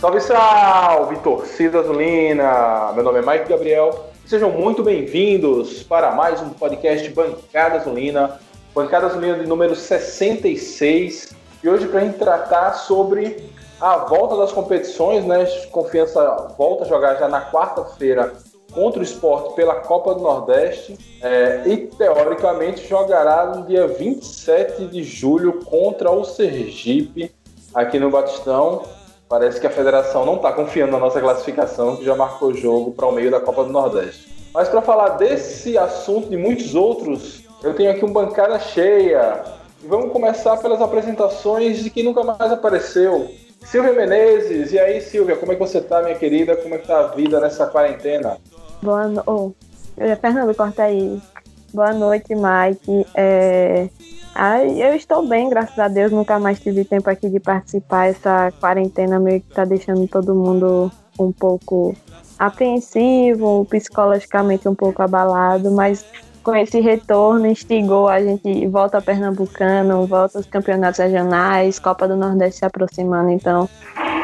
[0.00, 2.92] Salve, salve, torcida azulina!
[2.94, 4.04] Meu nome é Mike Gabriel.
[4.24, 8.38] Sejam muito bem-vindos para mais um podcast Bancada Azulina,
[8.72, 11.34] Bancada Azulina de número 66.
[11.64, 13.50] E hoje para a gente tratar sobre
[13.80, 15.44] a volta das competições, né?
[15.72, 18.34] Confiança volta a jogar já na quarta-feira
[18.70, 25.02] contra o esporte pela Copa do Nordeste é, e, teoricamente, jogará no dia 27 de
[25.02, 27.34] julho contra o Sergipe
[27.74, 28.97] aqui no Batistão.
[29.28, 33.06] Parece que a federação não está confiando na nossa classificação, que já marcou jogo para
[33.06, 34.28] o meio da Copa do Nordeste.
[34.54, 39.44] Mas para falar desse assunto e muitos outros, eu tenho aqui um bancada cheia.
[39.84, 43.30] E vamos começar pelas apresentações de quem nunca mais apareceu.
[43.64, 46.56] Silvia Menezes, e aí Silvia, como é que você tá, minha querida?
[46.56, 48.38] Como é que tá a vida nessa quarentena?
[48.82, 49.28] Boa noite.
[49.28, 49.52] Oh,
[50.20, 51.20] Fernando, corta aí.
[51.74, 53.06] Boa noite, Mike.
[53.14, 53.88] É...
[54.40, 56.12] Ai, eu estou bem, graças a Deus.
[56.12, 58.06] Nunca mais tive tempo aqui de participar.
[58.06, 61.92] Essa quarentena meio que tá deixando todo mundo um pouco
[62.38, 66.06] apreensivo, psicologicamente um pouco abalado, mas
[66.44, 72.14] com esse retorno instigou a gente volta a Pernambucano, volta aos campeonatos regionais, Copa do
[72.14, 73.68] Nordeste se aproximando, então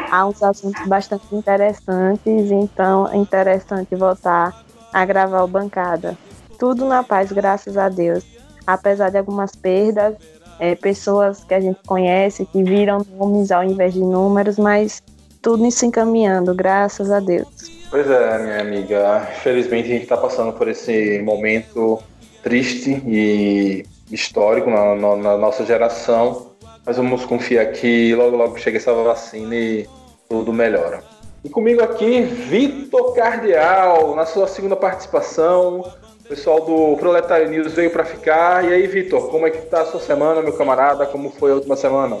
[0.09, 4.63] há uns assuntos bastante interessantes, então é interessante voltar
[4.93, 6.17] a gravar o Bancada.
[6.57, 8.23] Tudo na paz, graças a Deus
[8.65, 10.15] apesar de algumas perdas,
[10.59, 15.01] é, pessoas que a gente conhece que viram nomes ao invés de números, mas
[15.41, 17.47] tudo se encaminhando, graças a Deus.
[17.89, 19.27] Pois é, minha amiga.
[19.37, 21.99] Infelizmente a gente está passando por esse momento
[22.41, 26.51] triste e histórico na, na, na, nossa geração,
[26.85, 29.87] mas vamos confiar que logo logo chega essa vacina e
[30.29, 31.03] tudo melhora.
[31.43, 35.83] E comigo aqui, Vitor Cardial, na sua segunda participação.
[36.25, 38.65] O pessoal do Proletário News veio para ficar.
[38.65, 41.05] E aí, Vitor, como é que tá a sua semana, meu camarada?
[41.05, 42.17] Como foi a última semana?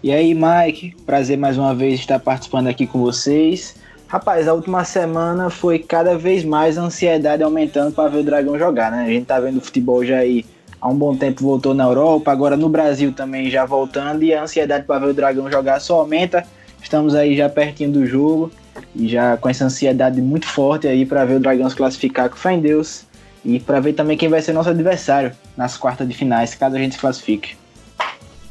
[0.00, 3.74] E aí, Mike, prazer mais uma vez estar participando aqui com vocês.
[4.06, 8.56] Rapaz, a última semana foi cada vez mais a ansiedade aumentando para ver o Dragão
[8.56, 9.06] jogar, né?
[9.06, 10.46] A gente tá vendo futebol já aí
[10.80, 14.40] há um bom tempo voltou na Europa, agora no Brasil também já voltando e a
[14.40, 16.46] ansiedade para ver o Dragão jogar só aumenta.
[16.80, 18.52] Estamos aí já pertinho do jogo
[18.94, 22.36] e já com essa ansiedade muito forte aí para ver o Dragão se classificar com
[22.36, 23.04] fé em Deus
[23.44, 26.78] e para ver também quem vai ser nosso adversário nas quartas de finais, caso a
[26.78, 27.56] gente se classifique.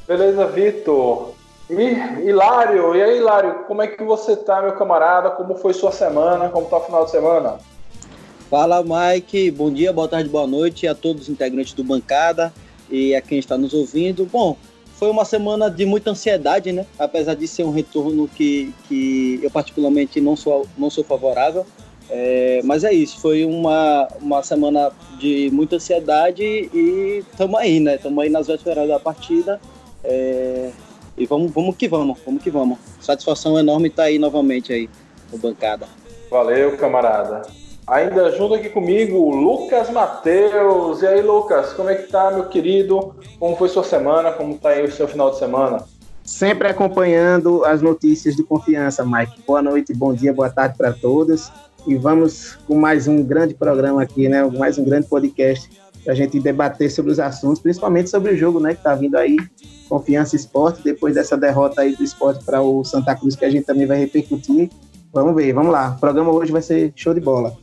[0.08, 1.34] Beleza, Vitor.
[1.70, 5.30] E Hilário, e aí, Hilário, como é que você tá, meu camarada?
[5.32, 6.50] Como foi sua semana?
[6.50, 7.60] Como tá o final de semana?
[8.50, 9.50] Fala, Mike.
[9.52, 12.52] Bom dia, boa tarde, boa noite a todos os integrantes do Bancada
[12.90, 14.26] e a quem está nos ouvindo.
[14.26, 14.58] Bom,
[15.02, 16.86] foi uma semana de muita ansiedade, né?
[17.00, 21.66] Apesar de ser um retorno que, que eu particularmente não sou, não sou favorável.
[22.08, 27.96] É, mas é isso, foi uma, uma semana de muita ansiedade e estamos aí, né?
[27.96, 29.60] Estamos aí nas vésperas da partida.
[30.04, 30.70] É,
[31.18, 32.78] e vamos, vamos que vamos, vamos que vamos.
[33.00, 34.88] Satisfação enorme estar tá aí novamente aí
[35.32, 35.88] no bancada.
[36.30, 37.42] Valeu, camarada.
[37.92, 41.02] Ainda junto aqui comigo, Lucas Mateus.
[41.02, 43.14] E aí, Lucas, como é que tá, meu querido?
[43.38, 44.32] Como foi sua semana?
[44.32, 45.84] Como tá aí o seu final de semana?
[46.24, 49.42] Sempre acompanhando as notícias de confiança, Mike.
[49.46, 51.52] Boa noite, bom dia, boa tarde para todos.
[51.86, 54.42] E vamos com mais um grande programa aqui, né?
[54.46, 55.70] Mais um grande podcast
[56.02, 58.74] para a gente debater sobre os assuntos, principalmente sobre o jogo, né?
[58.74, 59.36] Que tá vindo aí,
[59.90, 63.66] Confiança Esporte, depois dessa derrota aí do esporte para o Santa Cruz, que a gente
[63.66, 64.70] também vai repercutir.
[65.12, 65.96] Vamos ver, vamos lá.
[65.98, 67.54] O programa hoje vai ser show de bola.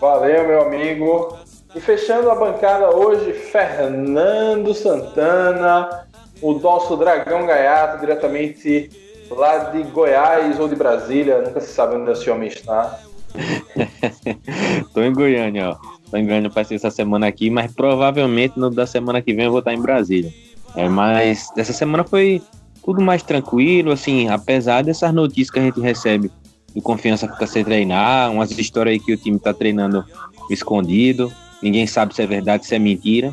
[0.00, 1.38] Valeu, meu amigo.
[1.74, 6.06] E fechando a bancada hoje, Fernando Santana,
[6.40, 8.90] o nosso dragão gaiato, diretamente
[9.30, 13.00] lá de Goiás ou de Brasília, nunca se sabe onde esse homem está.
[14.92, 15.76] Tô em Goiânia, ó.
[16.10, 19.50] Tô em Goiânia para essa semana aqui, mas provavelmente no da semana que vem eu
[19.50, 20.30] vou estar em Brasília.
[20.76, 22.42] É, mas essa semana foi
[22.84, 26.30] tudo mais tranquilo, assim, apesar dessas notícias que a gente recebe
[26.74, 30.04] do Confiança para se treinar, umas histórias aí que o time está treinando
[30.50, 33.32] escondido, ninguém sabe se é verdade, se é mentira.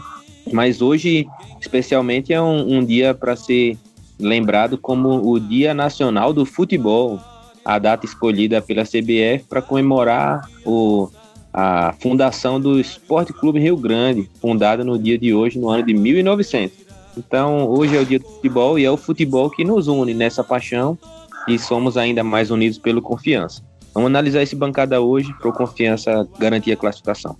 [0.51, 1.27] Mas hoje,
[1.59, 3.77] especialmente, é um, um dia para ser
[4.19, 7.19] lembrado como o Dia Nacional do Futebol,
[7.63, 11.09] a data escolhida pela CBF para comemorar o,
[11.53, 15.94] a fundação do Esporte Clube Rio Grande, fundada no dia de hoje, no ano de
[15.94, 16.89] 1900.
[17.18, 20.44] Então, hoje é o dia do futebol e é o futebol que nos une nessa
[20.44, 20.97] paixão
[21.50, 23.62] e somos ainda mais unidos pelo confiança.
[23.94, 27.36] Vamos analisar esse bancada hoje para o confiança garantir a classificação.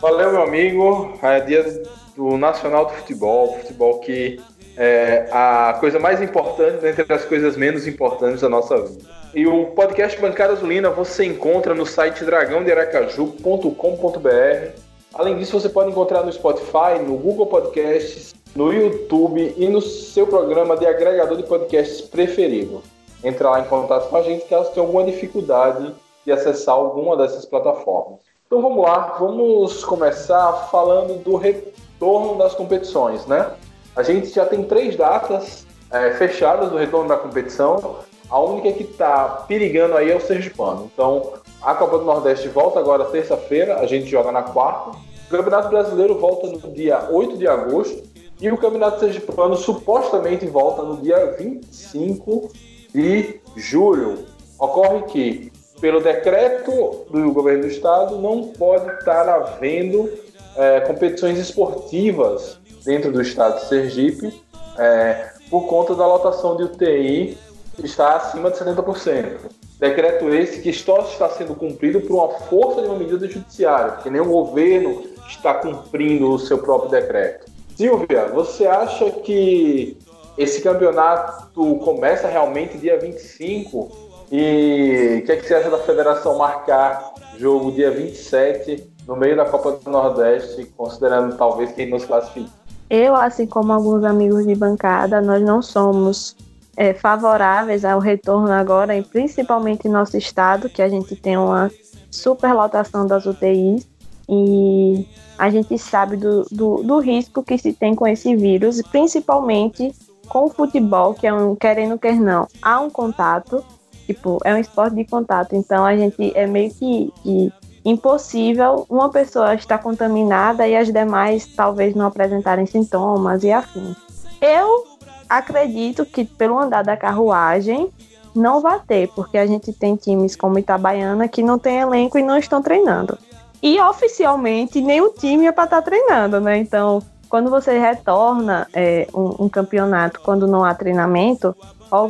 [0.00, 1.18] Valeu, meu amigo.
[1.22, 1.82] É dia
[2.16, 4.40] do Nacional do Futebol, futebol que
[4.76, 9.04] é a coisa mais importante dentre as coisas menos importantes da nossa vida.
[9.34, 14.80] E o podcast Bancada Azulina você encontra no site dragãodearacaju.com.br.
[15.14, 20.26] Além disso, você pode encontrar no Spotify, no Google Podcasts, no YouTube e no seu
[20.26, 22.82] programa de agregador de podcasts preferido.
[23.22, 27.44] Entrar lá em contato com a gente caso tenha alguma dificuldade de acessar alguma dessas
[27.44, 28.18] plataformas.
[28.46, 33.50] Então vamos lá, vamos começar falando do retorno das competições, né?
[33.94, 37.96] A gente já tem três datas é, fechadas do retorno da competição.
[38.28, 40.90] A única que está perigando aí é o Sergipano.
[40.92, 44.90] Então, a Copa do Nordeste volta agora terça-feira, a gente joga na quarta.
[44.90, 48.02] O Campeonato Brasileiro volta no dia 8 de agosto.
[48.40, 52.50] E o Campeonato Sergipano supostamente volta no dia 25
[52.96, 54.24] de julho.
[54.58, 60.10] Ocorre que, pelo decreto do governo do estado, não pode estar havendo
[60.56, 64.42] é, competições esportivas dentro do estado de Sergipe
[64.78, 67.36] é, por conta da lotação de UTI
[67.84, 69.50] está acima de 70%.
[69.78, 74.08] Decreto esse que só está sendo cumprido por uma força de uma medida judiciária, porque
[74.08, 77.44] nem o governo está cumprindo o seu próprio decreto.
[77.76, 79.98] Silvia, você acha que
[80.36, 84.06] esse campeonato começa realmente dia 25?
[84.30, 89.36] E o que, é que você acha da federação marcar jogo dia 27 no meio
[89.36, 92.50] da Copa do Nordeste, considerando talvez quem nos classifique?
[92.90, 96.36] Eu, assim como alguns amigos de bancada, nós não somos
[96.76, 101.70] é, favoráveis ao retorno agora, e principalmente em nosso estado, que a gente tem uma
[102.10, 103.86] superlotação das UTIs
[104.28, 105.06] e
[105.38, 109.92] a gente sabe do, do, do, risco que se tem com esse vírus, principalmente
[110.28, 113.64] com o futebol, que é um querendo quer não, há um contato,
[114.06, 117.52] tipo, é um esporte de contato, então a gente é meio que, que
[117.84, 123.96] impossível uma pessoa estar contaminada e as demais talvez não apresentarem sintomas e afins.
[124.40, 124.84] Eu
[125.28, 127.90] acredito que pelo andar da carruagem
[128.34, 132.22] não vai ter, porque a gente tem times como Itabaiana que não tem elenco e
[132.22, 133.18] não estão treinando.
[133.62, 136.58] E oficialmente nenhum time é para estar tá treinando, né?
[136.58, 141.54] Então, quando você retorna é, um, um, campeonato, quando não há treinamento,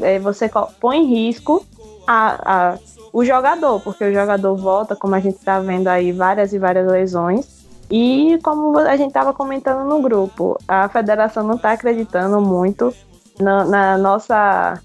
[0.02, 1.64] é, você põe em risco
[2.06, 2.78] a, a,
[3.12, 6.86] o jogador, porque o jogador volta, como a gente está vendo aí, várias e várias
[6.90, 7.66] lesões.
[7.90, 12.92] E como a gente estava comentando no grupo, a federação não está acreditando muito
[13.38, 14.80] na, na nossa.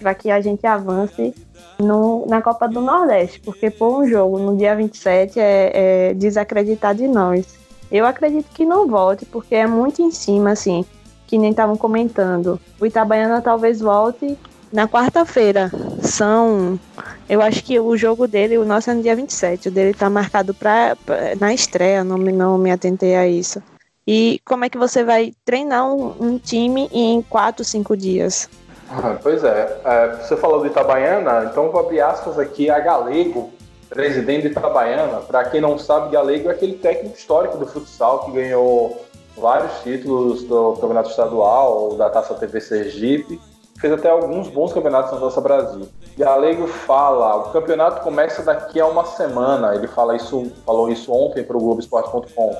[0.00, 1.34] para que a gente avance
[1.78, 6.94] no, na Copa do Nordeste, porque pôr um jogo no dia 27 é, é desacreditar
[6.94, 7.65] de nós.
[7.90, 10.84] Eu acredito que não volte, porque é muito em cima, assim,
[11.26, 12.60] que nem estavam comentando.
[12.80, 14.36] O Itabaiana talvez volte
[14.72, 15.70] na quarta-feira.
[16.02, 16.78] São.
[17.28, 19.68] Eu acho que o jogo dele, o nosso é no dia 27.
[19.68, 23.62] O dele tá marcado pra, pra na estreia, não, não me atentei a isso.
[24.06, 28.48] E como é que você vai treinar um, um time em quatro, cinco dias?
[28.88, 29.80] Ah, pois é.
[29.84, 30.16] é.
[30.22, 33.50] Você falou do Itabaiana, então vou abrir aspas aqui a Galego,
[33.96, 35.20] presidente de Itabaiana.
[35.20, 39.04] Para quem não sabe, Galego é aquele técnico histórico do futsal que ganhou
[39.36, 43.40] vários títulos do Campeonato Estadual, da Taça TV Sergipe,
[43.80, 45.88] fez até alguns bons campeonatos na Taça Brasil.
[46.16, 49.74] Galego fala, o campeonato começa daqui a uma semana.
[49.74, 52.56] Ele fala isso, falou isso ontem para o Globoesporte.com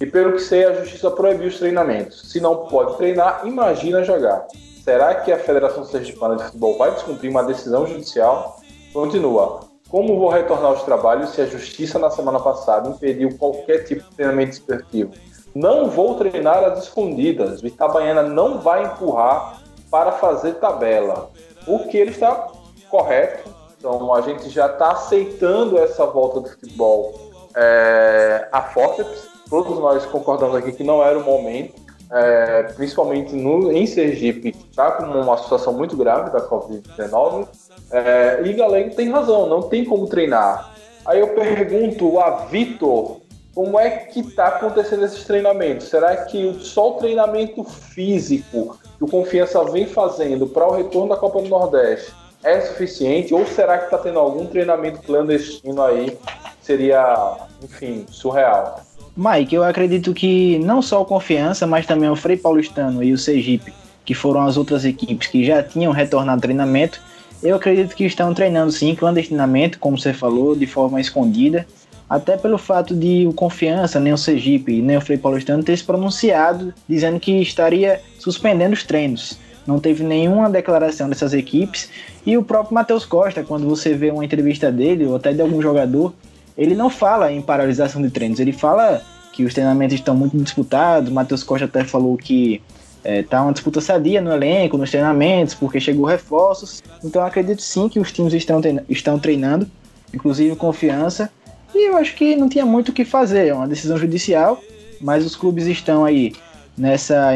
[0.00, 2.30] e pelo que sei, a justiça proibiu os treinamentos.
[2.32, 4.46] Se não pode treinar, imagina jogar.
[4.82, 8.58] Será que a Federação Sergipana de Futebol vai descumprir uma decisão judicial?
[8.94, 9.69] Continua.
[9.90, 14.16] Como vou retornar aos trabalhos se a justiça na semana passada impediu qualquer tipo de
[14.16, 15.12] treinamento esportivo?
[15.54, 17.60] Não vou treinar às escondidas.
[17.60, 19.60] O Itabaiana não vai empurrar
[19.90, 21.30] para fazer tabela.
[21.66, 22.48] O que ele está
[22.88, 23.50] correto.
[23.76, 27.14] Então a gente já está aceitando essa volta do futebol
[27.56, 31.74] é, a forceps todos nós concordamos aqui que não era o momento,
[32.10, 37.48] é, principalmente no, em Sergipe, que está com uma situação muito grave da Covid-19.
[37.92, 40.72] É, e Galego tem razão, não tem como treinar.
[41.04, 43.20] Aí eu pergunto a Vitor
[43.54, 45.88] como é que está acontecendo esses treinamentos?
[45.88, 51.16] Será que só o treinamento físico que o Confiança vem fazendo para o retorno da
[51.16, 52.12] Copa do Nordeste
[52.44, 53.34] é suficiente?
[53.34, 56.16] Ou será que está tendo algum treinamento clandestino aí?
[56.62, 58.80] Seria, enfim, surreal.
[59.16, 63.18] Mike, eu acredito que não só o Confiança, mas também o Frei Paulistano e o
[63.18, 67.02] Sergipe, que foram as outras equipes que já tinham retornado ao treinamento,
[67.42, 71.66] eu acredito que estão treinando sim clandestinamente, como você falou, de forma escondida,
[72.08, 75.84] até pelo fato de o Confiança, nem o Sergipe, nem o Frei Paulistano ter se
[75.84, 79.38] pronunciado dizendo que estaria suspendendo os treinos.
[79.66, 81.88] Não teve nenhuma declaração dessas equipes.
[82.26, 85.62] E o próprio Matheus Costa, quando você vê uma entrevista dele, ou até de algum
[85.62, 86.12] jogador,
[86.58, 89.00] ele não fala em paralisação de treinos, ele fala
[89.32, 91.12] que os treinamentos estão muito disputados.
[91.12, 92.60] Matheus Costa até falou que
[93.02, 96.82] é, tá uma disputa sadia no elenco, nos treinamentos, porque chegou reforços.
[97.02, 99.70] Então acredito sim que os times estão, estão treinando,
[100.12, 101.30] inclusive confiança.
[101.74, 104.60] E eu acho que não tinha muito o que fazer, é uma decisão judicial,
[105.00, 106.34] mas os clubes estão aí
[106.76, 107.32] nessa,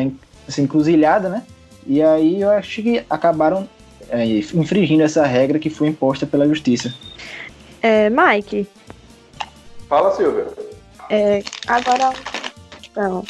[0.47, 1.43] nessa encruzilhada, né?
[1.87, 3.69] E aí eu acho que acabaram
[4.09, 6.93] é, infringindo essa regra que foi imposta pela justiça.
[7.83, 8.67] É, Mike.
[9.89, 10.47] Fala, Silvia.
[11.11, 12.13] É, agora,
[12.91, 13.23] então,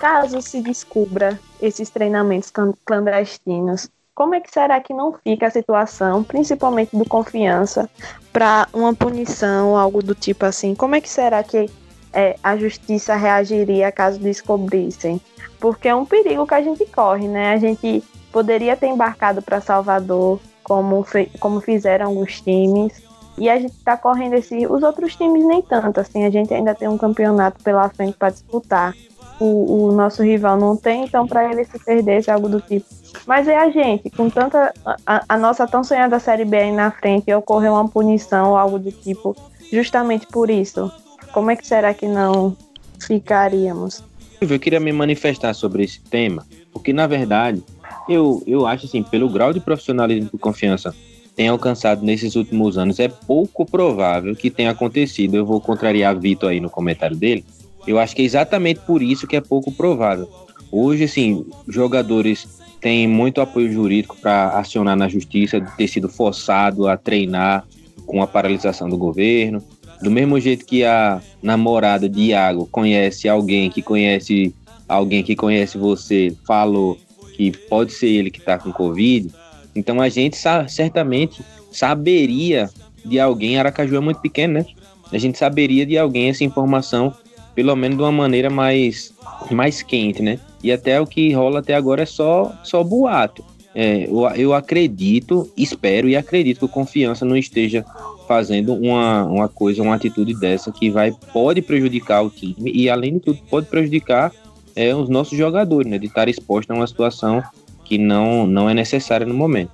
[0.00, 2.50] caso se descubra esses treinamentos
[2.86, 7.88] clandestinos, como é que será que não fica a situação, principalmente do confiança,
[8.32, 10.74] para uma punição, algo do tipo assim?
[10.74, 11.70] Como é que será que
[12.12, 15.20] é, a justiça reagiria caso descobrissem?
[15.60, 17.52] Porque é um perigo que a gente corre, né?
[17.52, 18.02] A gente
[18.32, 21.04] poderia ter embarcado para Salvador, como,
[21.38, 23.02] como fizeram alguns times,
[23.38, 24.66] e a gente está correndo esse.
[24.66, 28.30] Os outros times nem tanto, assim, a gente ainda tem um campeonato pela frente para
[28.30, 28.94] disputar.
[29.40, 32.86] O, o, nosso rival não tem, então para ele se perdesse algo do tipo.
[33.26, 34.72] Mas é a gente, com tanta.
[35.06, 38.78] A, a nossa tão sonhada Série B aí na frente ocorreu uma punição ou algo
[38.78, 39.34] do tipo,
[39.72, 40.92] justamente por isso.
[41.32, 42.54] Como é que será que não
[43.00, 44.04] ficaríamos?
[44.40, 47.62] Eu queria me manifestar sobre esse tema, porque na verdade
[48.08, 50.94] eu, eu acho assim, pelo grau de profissionalismo e confiança
[51.40, 55.36] tem alcançado nesses últimos anos, é pouco provável que tenha acontecido.
[55.36, 57.44] Eu vou contrariar Vitor aí no comentário dele.
[57.86, 60.28] Eu acho que é exatamente por isso que é pouco provável.
[60.70, 62.46] Hoje, assim, jogadores
[62.80, 67.64] têm muito apoio jurídico para acionar na justiça de ter sido forçado a treinar
[68.06, 69.62] com a paralisação do governo.
[70.02, 74.54] Do mesmo jeito que a namorada de Iago conhece alguém que conhece
[74.88, 76.98] alguém que conhece você, falou
[77.34, 79.30] que pode ser ele que está com Covid,
[79.74, 80.36] então a gente
[80.68, 82.68] certamente saberia
[83.04, 84.66] de alguém, Aracaju é muito pequeno, né?
[85.12, 87.14] A gente saberia de alguém essa informação,
[87.60, 89.12] pelo menos de uma maneira mais,
[89.50, 90.40] mais quente, né?
[90.64, 93.44] E até o que rola até agora é só, só boato.
[93.74, 97.84] É, eu, eu acredito, espero e acredito que o Confiança não esteja
[98.26, 103.14] fazendo uma, uma coisa, uma atitude dessa que vai pode prejudicar o time e, além
[103.14, 104.32] de tudo, pode prejudicar
[104.74, 107.42] é, os nossos jogadores, né, de estar exposto a uma situação
[107.84, 109.72] que não, não é necessária no momento.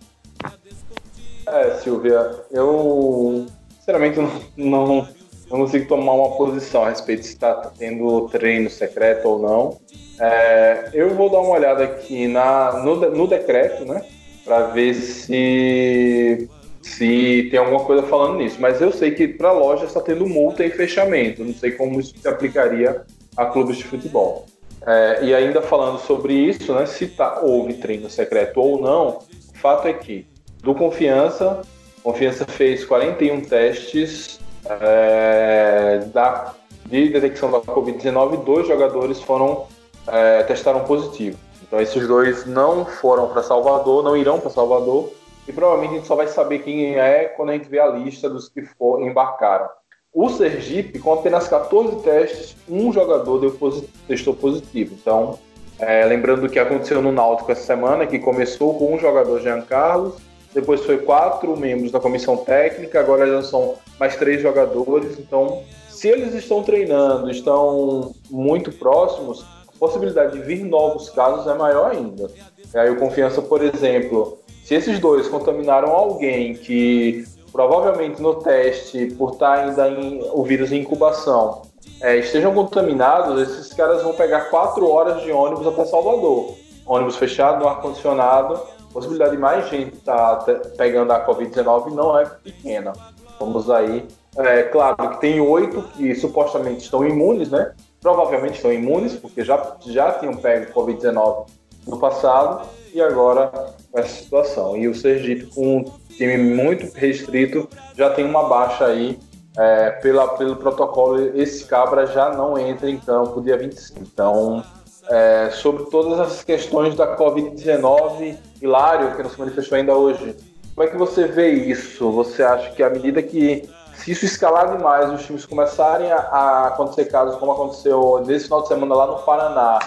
[1.47, 3.47] É, Silvia, eu
[3.78, 5.09] sinceramente não, não,
[5.50, 9.79] não consigo tomar uma posição a respeito se está tendo treino secreto ou não.
[10.19, 14.03] É, eu vou dar uma olhada aqui na, no, no decreto, né,
[14.45, 16.49] para ver se
[16.83, 18.59] se tem alguma coisa falando nisso.
[18.61, 21.45] Mas eu sei que para loja está tendo multa e fechamento.
[21.45, 23.03] Não sei como isso se aplicaria
[23.37, 24.47] a clubes de futebol.
[24.87, 29.59] É, e ainda falando sobre isso, né, se tá, houve treino secreto ou não, o
[29.59, 30.25] fato é que
[30.62, 31.61] do Confiança,
[32.05, 36.54] Confiança fez 41 testes é, da,
[36.87, 39.66] de detecção da Covid-19 dois jogadores foram
[40.06, 41.38] é, testaram positivo.
[41.62, 45.11] Então esses dois não foram para Salvador, não irão para Salvador
[45.49, 48.28] e provavelmente a gente só vai saber quem é quando a gente vê a lista
[48.28, 49.68] dos que for, embarcaram.
[50.12, 54.96] O Sergipe, com apenas 14 testes, um jogador deu posit testou positivo.
[54.99, 55.38] Então,
[55.78, 59.61] é, lembrando o que aconteceu no Náutico essa semana, que começou com um jogador, Jean
[59.61, 60.14] Carlos,
[60.55, 65.19] depois foi quatro membros da comissão técnica, agora já são mais três jogadores.
[65.19, 71.55] Então, se eles estão treinando, estão muito próximos, a possibilidade de vir novos casos é
[71.55, 72.31] maior ainda.
[72.73, 79.07] E aí o Confiança, por exemplo, se esses dois contaminaram alguém que provavelmente no teste,
[79.17, 81.62] por estar ainda em, o vírus em incubação,
[82.03, 86.55] é, estejam contaminados, esses caras vão pegar quatro horas de ônibus até Salvador.
[86.85, 88.61] Ônibus fechado, no ar-condicionado,
[88.97, 92.95] possibilidade de mais gente estar tá pegando a Covid-19 não é pequena.
[93.38, 94.07] Vamos aí.
[94.38, 97.75] É claro que tem oito que supostamente estão imunes, né?
[98.00, 101.47] Provavelmente estão imunes, porque já, já tinham pego Covid-19
[101.87, 103.50] no passado e agora
[103.95, 104.75] essa situação.
[104.79, 105.85] E o Sergipe, com um
[106.17, 109.19] time muito restrito, já tem uma baixa aí
[109.59, 111.19] é, pela, pelo protocolo.
[111.38, 114.00] Esse Cabra já não entra em campo dia 25.
[114.00, 114.65] Então,
[115.10, 120.36] é, sobre todas as questões da Covid-19, Hilário, que não se manifestou ainda hoje,
[120.75, 122.10] como é que você vê isso?
[122.12, 126.66] Você acha que à medida que se isso escalar demais, os times começarem a, a
[126.68, 129.78] acontecer casos como aconteceu nesse final de semana lá no Paraná,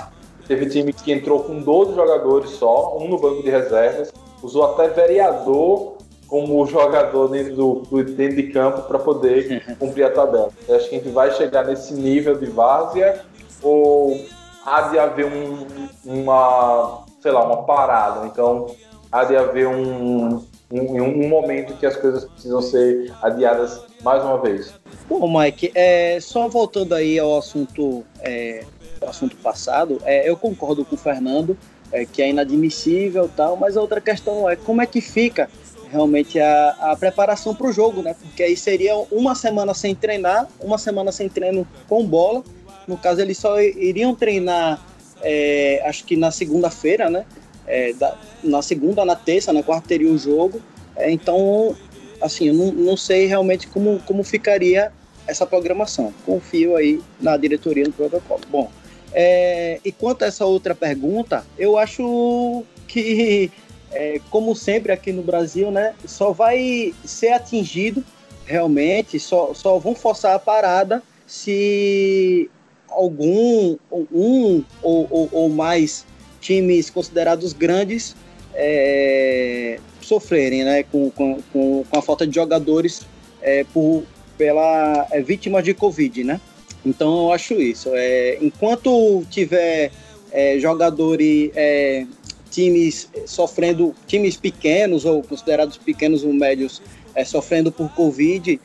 [0.49, 4.11] Teve time que entrou com 12 jogadores só, um no banco de reservas,
[4.41, 5.97] usou até vereador
[6.27, 10.49] como jogador dentro, do, dentro de campo para poder cumprir a tabela.
[10.67, 13.23] Eu acho que a gente vai chegar nesse nível de várzea
[13.61, 14.19] ou
[14.65, 15.67] há de haver um,
[16.05, 18.25] uma, sei lá, uma parada.
[18.27, 18.67] Então,
[19.11, 24.37] há de haver um, um, um momento que as coisas precisam ser adiadas mais uma
[24.37, 24.73] vez.
[25.07, 28.63] Bom, Mike, é, só voltando aí ao assunto é,
[29.07, 31.57] assunto passado, é, eu concordo com o Fernando
[31.91, 35.49] é, que é inadmissível tal, mas a outra questão é como é que fica
[35.91, 38.15] realmente a, a preparação para o jogo, né?
[38.19, 42.43] Porque aí seria uma semana sem treinar, uma semana sem treino com bola.
[42.89, 44.83] No caso, eles só iriam treinar,
[45.21, 47.25] é, acho que na segunda-feira, né?
[47.69, 50.59] é, da, na segunda, na terça, na quarta teria o jogo.
[50.95, 51.77] É, então,
[52.19, 54.91] assim, eu não, não sei realmente como, como ficaria
[55.27, 56.11] essa programação.
[56.25, 58.41] Confio aí na diretoria do protocolo.
[58.49, 58.71] Bom,
[59.13, 63.51] é, e quanto a essa outra pergunta, eu acho que,
[63.91, 68.03] é, como sempre aqui no Brasil, né, só vai ser atingido
[68.45, 72.49] realmente, só, só vão forçar a parada se
[72.91, 76.05] algum, um ou, ou, ou mais
[76.41, 78.15] times considerados grandes
[78.53, 83.01] é, sofrerem né, com, com, com, a falta de jogadores
[83.41, 84.03] é, por,
[84.37, 86.41] pela é, vítima de Covid, né?
[86.85, 87.89] Então eu acho isso.
[87.93, 89.91] É, enquanto tiver
[90.31, 92.05] é, jogadores, é,
[92.49, 96.81] times sofrendo, times pequenos ou considerados pequenos ou médios
[97.13, 98.59] é, sofrendo por Covid,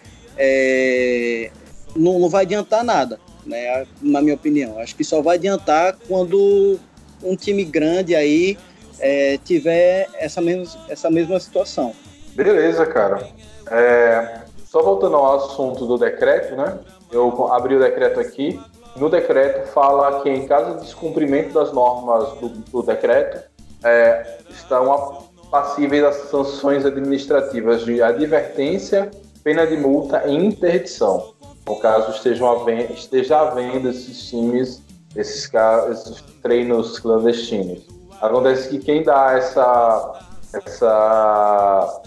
[1.96, 3.86] não, não vai adiantar nada, né?
[4.00, 4.78] Na minha opinião.
[4.78, 6.78] Acho que só vai adiantar quando
[7.22, 8.58] um time grande aí
[8.98, 11.94] é, tiver essa mesma, essa mesma situação.
[12.34, 13.26] Beleza, cara.
[13.70, 16.78] É, só voltando ao assunto do decreto, né?
[17.10, 18.60] Eu abri o decreto aqui.
[18.96, 23.42] No decreto fala que em caso de descumprimento das normas do, do decreto,
[23.84, 29.10] é, estão passíveis a sanções administrativas de advertência,
[29.42, 31.33] pena de multa e interdição.
[31.66, 34.82] No caso, estejam havendo, esteja havendo esses times,
[35.16, 35.50] esses,
[35.90, 37.86] esses treinos clandestinos.
[38.20, 40.20] Acontece que quem dá essa,
[40.52, 42.02] essa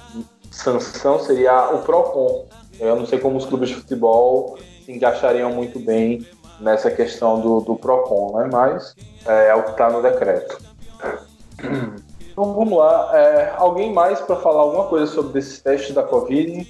[0.52, 2.46] sanção seria o PROCON,
[2.80, 6.26] eu não sei como os clubes de futebol se encaixariam muito bem
[6.60, 8.50] nessa questão do, do PROCON, né?
[8.52, 8.96] mas
[9.26, 10.58] é, é o que está no decreto.
[12.32, 13.10] Então vamos lá.
[13.18, 16.68] É, alguém mais para falar alguma coisa sobre esses testes da Covid?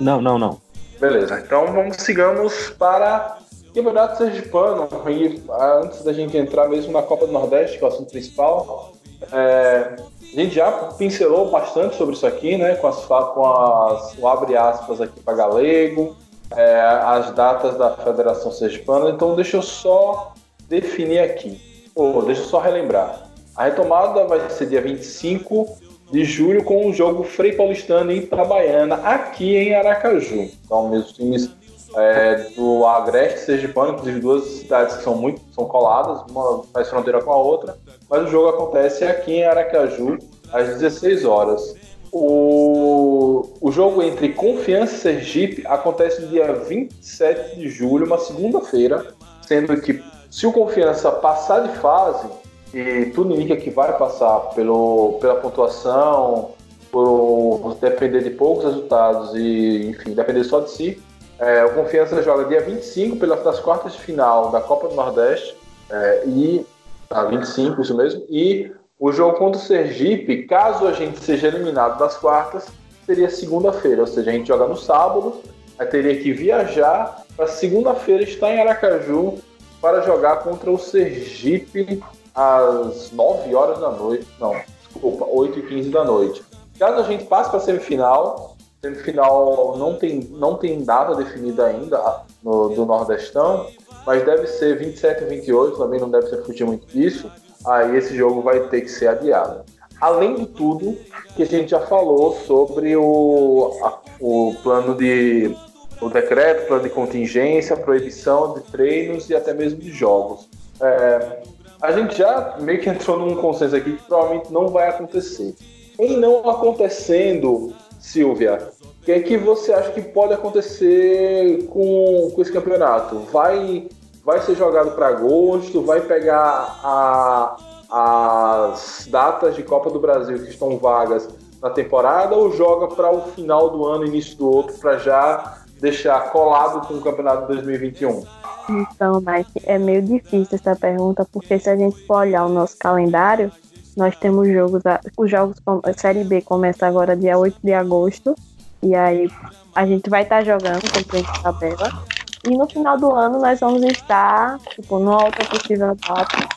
[0.00, 0.60] Não, não, não.
[0.98, 3.38] Beleza, então vamos sigamos para
[3.74, 4.88] Campeonato Sergipano.
[5.08, 5.42] E
[5.82, 8.92] antes da gente entrar mesmo na Copa do Nordeste, que é o assunto principal,
[9.32, 9.96] é,
[10.32, 12.76] a gente já pincelou bastante sobre isso aqui, né?
[12.76, 16.16] Com as, com as o abre aspas aqui para galego,
[16.52, 19.10] é, as datas da Federação Sergipana.
[19.10, 20.32] Então, deixa eu só
[20.68, 21.60] definir aqui,
[21.94, 23.28] ou deixa eu só relembrar.
[23.56, 25.78] A retomada vai ser dia 25
[26.14, 30.48] de julho com o jogo Frei Paulistano e Itabaiana aqui em Aracaju.
[30.64, 31.50] Então, mesmo times
[31.96, 36.88] é, do Agreste e Sergipano, inclusive duas cidades que são muito são coladas, uma faz
[36.88, 37.76] fronteira com a outra
[38.08, 40.16] mas o jogo acontece aqui em Aracaju,
[40.52, 41.74] às 16 horas.
[42.12, 49.04] O, o jogo entre Confiança e Sergipe acontece no dia 27 de julho, uma segunda-feira,
[49.42, 50.00] sendo que
[50.30, 52.28] se o Confiança passar de fase,
[52.74, 56.50] e tudo indica que vai passar pelo, pela pontuação,
[56.90, 61.02] por depender de poucos resultados e, enfim, depender só de si,
[61.38, 65.56] é, o Confiança joga dia 25 pelas quartas de final da Copa do Nordeste
[65.90, 66.66] é, e
[67.10, 68.24] a 25, isso mesmo.
[68.28, 72.66] E o jogo contra o Sergipe, caso a gente seja eliminado das quartas,
[73.04, 75.40] seria segunda-feira, ou seja, a gente joga no sábado,
[75.78, 79.38] aí teria que viajar para segunda-feira estar em Aracaju
[79.80, 82.02] para jogar contra o Sergipe
[82.34, 84.26] às 9 horas da noite.
[84.40, 86.42] Não, desculpa, 8 e 15 da noite.
[86.78, 92.22] Caso a gente passe para a semifinal, semifinal não tem, não tem data definida ainda
[92.42, 93.66] no, do Nordestão,
[94.06, 97.30] mas deve ser 27 e 28, também não deve ser fugir muito disso.
[97.66, 99.64] Aí esse jogo vai ter que ser adiado.
[100.00, 100.98] Além de tudo
[101.34, 105.56] que a gente já falou sobre o, a, o plano de
[106.00, 110.48] o decreto, plano de contingência, proibição de treinos e até mesmo de jogos.
[110.80, 111.42] É,
[111.84, 115.54] a gente já meio que entrou num consenso aqui que provavelmente não vai acontecer.
[115.98, 122.40] Em não acontecendo, Silvia, o que é que você acha que pode acontecer com, com
[122.40, 123.18] esse campeonato?
[123.30, 123.86] Vai,
[124.24, 125.82] vai ser jogado para agosto?
[125.82, 127.56] Vai pegar a,
[127.90, 131.28] as datas de Copa do Brasil que estão vagas
[131.60, 136.30] na temporada ou joga para o final do ano, início do outro, para já deixar
[136.30, 138.24] colado com o campeonato de 2021?
[138.68, 142.76] Então, Mike, é meio difícil essa pergunta, porque se a gente for olhar o nosso
[142.78, 143.50] calendário,
[143.96, 144.82] nós temos jogos,
[145.16, 148.34] os jogos, a Série B começa agora dia 8 de agosto,
[148.82, 149.30] e aí
[149.74, 152.04] a gente vai estar tá jogando com de tabela.
[152.46, 156.48] E no final do ano nós vamos estar, tipo, no alta possível data,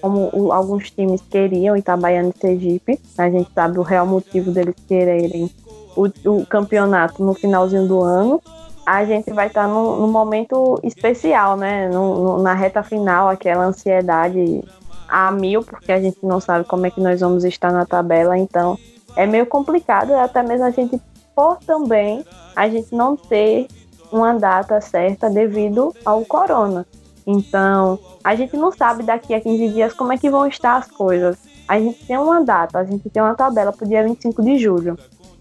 [0.00, 3.00] como alguns times queriam, Itabaiana e Sergipe.
[3.16, 5.50] A gente sabe o real motivo deles quererem
[5.96, 8.42] o, o campeonato no finalzinho do ano.
[8.86, 11.88] A gente vai estar num, num momento especial, né?
[11.88, 14.62] No, na reta final, aquela ansiedade
[15.08, 18.38] a mil, porque a gente não sabe como é que nós vamos estar na tabela,
[18.38, 18.78] então
[19.16, 21.00] é meio complicado até mesmo a gente
[21.34, 23.68] por também a gente não ter
[24.10, 26.86] uma data certa devido ao corona.
[27.26, 30.90] Então, a gente não sabe daqui a 15 dias como é que vão estar as
[30.90, 31.36] coisas.
[31.66, 34.58] a gente tem uma data, a gente tem uma tabela para o dia 25 de
[34.58, 34.96] julho.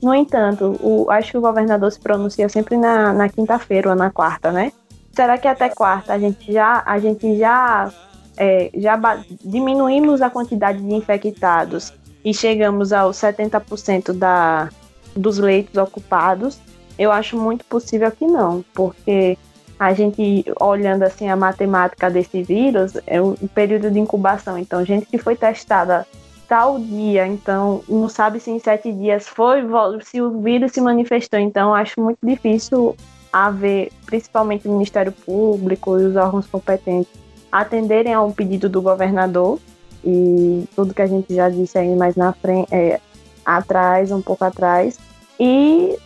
[0.05, 4.11] No entanto, o, acho que o governador se pronuncia sempre na, na quinta-feira ou na
[4.11, 4.71] quarta, né?
[5.11, 7.91] Será que até quarta a gente já, a gente já,
[8.37, 8.99] é, já
[9.43, 11.91] diminuímos a quantidade de infectados
[12.23, 14.69] e chegamos aos 70% da,
[15.15, 16.59] dos leitos ocupados?
[16.99, 19.39] Eu acho muito possível que não, porque
[19.79, 24.55] a gente olhando assim a matemática desse vírus, é o período de incubação.
[24.55, 26.05] Então, gente que foi testada
[26.47, 29.61] tal dia, então não sabe se em sete dias foi,
[30.03, 31.39] se o vírus se manifestou.
[31.39, 32.95] Então, acho muito difícil
[33.31, 37.11] haver, principalmente o Ministério Público e os órgãos competentes,
[37.51, 39.59] atenderem ao pedido do governador
[40.03, 42.99] e tudo que a gente já disse aí mais na frente, é,
[43.45, 44.97] atrás, um pouco atrás.
[45.39, 45.97] E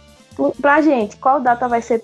[0.62, 2.02] pra gente, qual data vai ser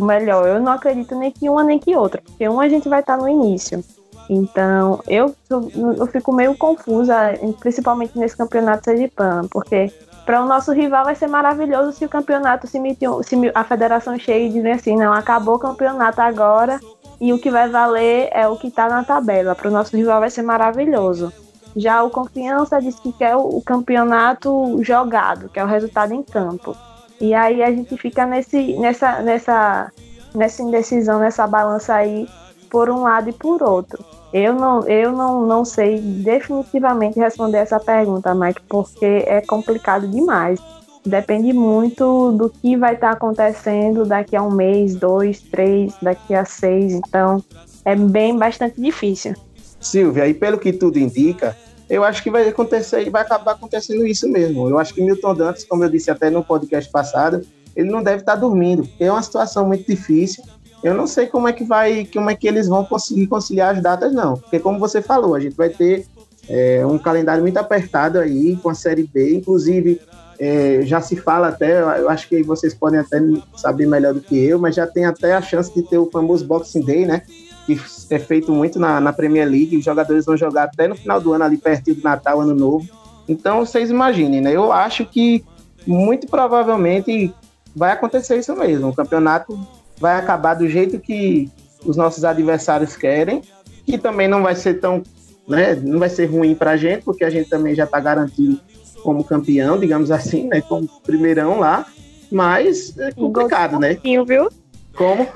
[0.00, 0.48] melhor?
[0.48, 3.16] Eu não acredito nem que uma nem que outra, porque uma a gente vai estar
[3.16, 3.84] no início.
[4.28, 7.14] Então, eu, eu fico meio confusa,
[7.60, 9.92] principalmente nesse campeonato sergipano, porque
[10.24, 12.78] para o nosso rival vai ser maravilhoso se o campeonato se,
[13.22, 16.80] se a federação cheia e dizer assim, não, acabou o campeonato agora
[17.20, 19.54] e o que vai valer é o que está na tabela.
[19.54, 21.32] Para o nosso rival vai ser maravilhoso.
[21.76, 26.76] Já o Confiança diz que quer o campeonato jogado, que é o resultado em campo.
[27.20, 29.92] E aí a gente fica nesse, nessa, nessa,
[30.34, 32.28] nessa indecisão, nessa balança aí,
[32.74, 34.04] por um lado e por outro.
[34.32, 40.58] Eu não, eu não, não sei definitivamente responder essa pergunta, Mike, porque é complicado demais.
[41.06, 46.44] Depende muito do que vai estar acontecendo daqui a um mês, dois, três, daqui a
[46.44, 46.94] seis.
[46.94, 47.44] Então,
[47.84, 49.34] é bem bastante difícil.
[49.80, 51.56] Silvia, e pelo que tudo indica,
[51.88, 54.68] eu acho que vai acontecer e vai acabar acontecendo isso mesmo.
[54.68, 57.40] Eu acho que Milton Dantas, como eu disse até no podcast passado,
[57.76, 60.42] ele não deve estar dormindo, porque é uma situação muito difícil
[60.84, 63.82] eu não sei como é que vai, como é que eles vão conseguir conciliar as
[63.82, 64.36] datas, não.
[64.36, 66.06] Porque como você falou, a gente vai ter
[66.46, 69.98] é, um calendário muito apertado aí com a Série B, inclusive
[70.38, 73.18] é, já se fala até, eu acho que vocês podem até
[73.56, 76.44] saber melhor do que eu, mas já tem até a chance de ter o famoso
[76.44, 77.22] Boxing Day, né?
[77.64, 81.18] Que é feito muito na, na Premier League, os jogadores vão jogar até no final
[81.18, 82.86] do ano, ali perto do Natal, Ano Novo.
[83.26, 84.52] Então, vocês imaginem, né?
[84.52, 85.42] Eu acho que
[85.86, 87.32] muito provavelmente
[87.74, 88.88] vai acontecer isso mesmo.
[88.88, 89.58] O campeonato
[90.04, 91.50] vai acabar do jeito que
[91.82, 93.40] os nossos adversários querem,
[93.86, 95.02] que também não vai ser tão,
[95.48, 98.60] né, não vai ser ruim para a gente, porque a gente também já está garantido
[99.02, 101.86] como campeão, digamos assim, né, como primeirão lá,
[102.30, 103.98] mas é complicado, né?
[104.26, 104.50] Viu?
[104.94, 105.26] Como?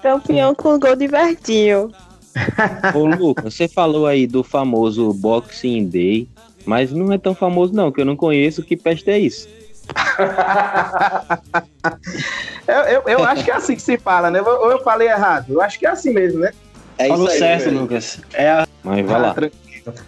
[0.00, 1.90] Campeão com gol de Vertinho.
[2.94, 6.28] Ô, Lucas, você falou aí do famoso Boxing Day,
[6.64, 8.62] mas não é tão famoso não, que eu não conheço.
[8.62, 9.48] Que peste é isso?
[12.66, 14.40] Eu, eu, eu, acho que é assim que se fala, né?
[14.42, 15.52] Ou eu falei errado?
[15.52, 16.52] Eu acho que é assim mesmo, né?
[16.98, 17.80] É Falou isso aí, certo, mesmo.
[17.80, 18.20] Lucas.
[18.32, 18.66] É a...
[18.82, 19.34] Mas vai lá.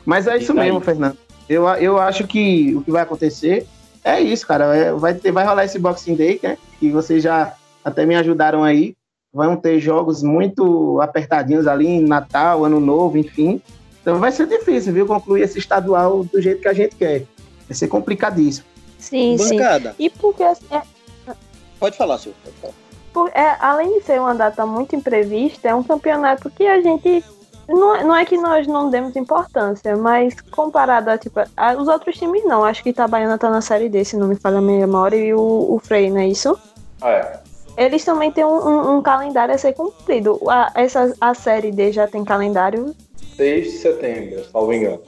[0.05, 1.17] Mas é isso mesmo, Fernando.
[1.49, 3.67] Eu, eu acho que o que vai acontecer
[4.05, 4.77] é isso, cara.
[4.77, 6.59] É, vai, ter, vai rolar esse Boxing Day, né?
[6.79, 8.95] Que vocês já até me ajudaram aí.
[9.33, 13.61] Vão ter jogos muito apertadinhos ali em Natal, Ano Novo, enfim.
[14.01, 15.07] Então vai ser difícil, viu?
[15.07, 17.25] Concluir esse estadual do jeito que a gente quer.
[17.69, 18.67] Vai ser complicadíssimo.
[19.09, 19.90] Sim, Bancada.
[19.90, 20.05] sim.
[20.05, 20.42] E porque.
[20.42, 20.83] É,
[21.81, 22.38] pode falar, Silvio.
[23.12, 27.25] Por, é, além de ser uma data muito imprevista, é um campeonato que a gente.
[27.66, 32.16] Não, não é que nós não demos importância, mas comparado a, tipo, a, os outros
[32.16, 32.64] times, não.
[32.64, 35.75] Acho que Itabaiana tá na série D, se não me falha a memória, e o,
[35.75, 36.59] o Frei, não é isso?
[37.03, 37.40] É.
[37.77, 40.40] Eles também têm um, um, um calendário a ser cumprido.
[40.49, 42.94] A, essa, a série D já tem calendário?
[43.37, 45.03] Desde setembro, salvo engano.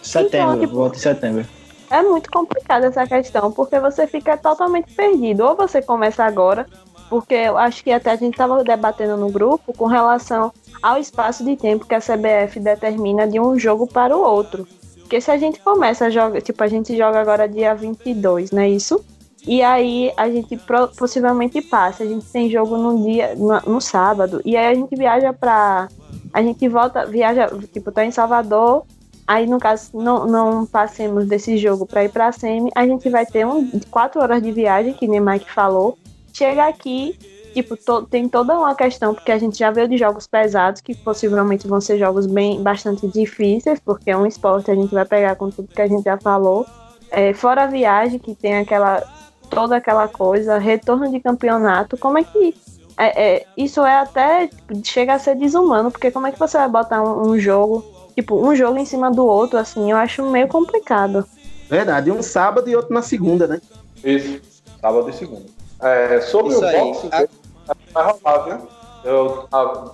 [0.00, 1.46] Setembro, então, tipo, volta em setembro
[1.94, 5.44] é muito complicada essa questão, porque você fica totalmente perdido.
[5.44, 6.66] Ou você começa agora,
[7.08, 10.52] porque eu acho que até a gente estava debatendo no grupo com relação
[10.82, 14.66] ao espaço de tempo que a CBF determina de um jogo para o outro.
[15.00, 18.62] Porque se a gente começa a jogar, tipo, a gente joga agora dia 22, não
[18.62, 19.04] é isso?
[19.46, 20.58] E aí a gente
[20.98, 24.96] possivelmente passa, a gente tem jogo no dia, no, no sábado, e aí a gente
[24.96, 25.88] viaja para
[26.32, 28.84] a gente volta, viaja, tipo, tá em Salvador,
[29.26, 33.08] Aí, no caso, não, não passemos desse jogo para ir para a SEMI, a gente
[33.08, 35.96] vai ter um, quatro horas de viagem, que nem Mike falou.
[36.32, 37.18] Chega aqui,
[37.54, 40.94] tipo, to, tem toda uma questão, porque a gente já veio de jogos pesados, que
[40.94, 45.36] possivelmente vão ser jogos bem bastante difíceis, porque é um esporte, a gente vai pegar
[45.36, 46.66] com tudo que a gente já falou.
[47.10, 49.02] É, fora a viagem, que tem aquela
[49.48, 52.54] toda aquela coisa, retorno de campeonato, como é que.
[52.96, 54.48] É, é, isso é até.
[54.48, 57.93] Tipo, chega a ser desumano, porque como é que você vai botar um, um jogo
[58.14, 61.24] tipo, um jogo em cima do outro, assim, eu acho meio complicado.
[61.68, 63.60] Verdade, um sábado e outro na segunda, né?
[64.02, 64.40] Isso,
[64.80, 65.46] sábado e segunda.
[65.80, 67.74] É, sobre Isso o aí, boxe, a...
[67.92, 68.68] vai rolar, viu?
[69.04, 69.48] Eu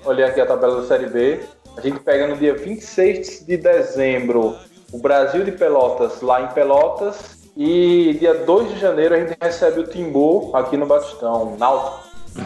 [0.05, 1.41] olhei aqui a tabela da Série B.
[1.77, 4.55] A gente pega no dia 26 de dezembro
[4.93, 7.41] o Brasil de Pelotas lá em Pelotas.
[7.57, 12.01] E dia 2 de janeiro a gente recebe o Timbu aqui no Batistão, Náutico.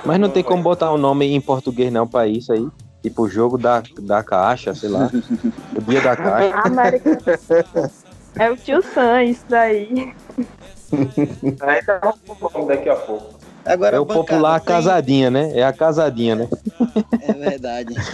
[0.05, 2.67] Mas não tem como botar um nome em português não pra isso aí.
[3.05, 5.11] Tipo o jogo da, da caixa, sei lá.
[5.77, 6.59] o dia da caixa.
[6.65, 7.19] América.
[8.39, 10.15] É o tio Sam, isso daí.
[11.61, 13.35] Aí tá o nome daqui a pouco.
[13.63, 15.51] Agora, É o popular tem- casadinha, né?
[15.55, 16.49] É a casadinha, né?
[17.21, 17.95] É verdade.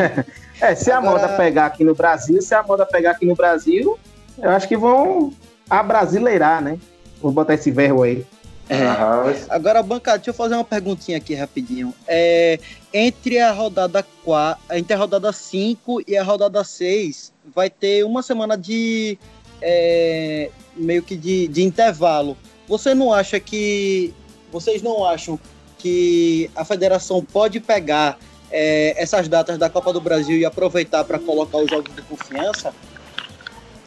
[0.62, 3.34] É, se a Agora- moda pegar aqui no Brasil, se a moda pegar aqui no
[3.34, 3.98] Brasil,
[4.36, 5.32] eu acho que vão
[5.70, 6.78] abrasileirar, né?
[7.22, 8.26] Vou botar esse verbo aí.
[8.70, 9.46] É.
[9.48, 11.92] Agora, bancada, deixa eu fazer uma perguntinha aqui rapidinho.
[12.06, 12.60] É,
[12.94, 18.22] entre a rodada 4, entre a rodada 5 e a rodada 6, vai ter uma
[18.22, 19.18] semana de
[19.60, 22.36] é, meio que de, de intervalo.
[22.68, 24.14] Você não acha que.
[24.52, 25.38] Vocês não acham
[25.76, 28.18] que a federação pode pegar
[28.52, 32.72] é, essas datas da Copa do Brasil e aproveitar para colocar os jogos de confiança?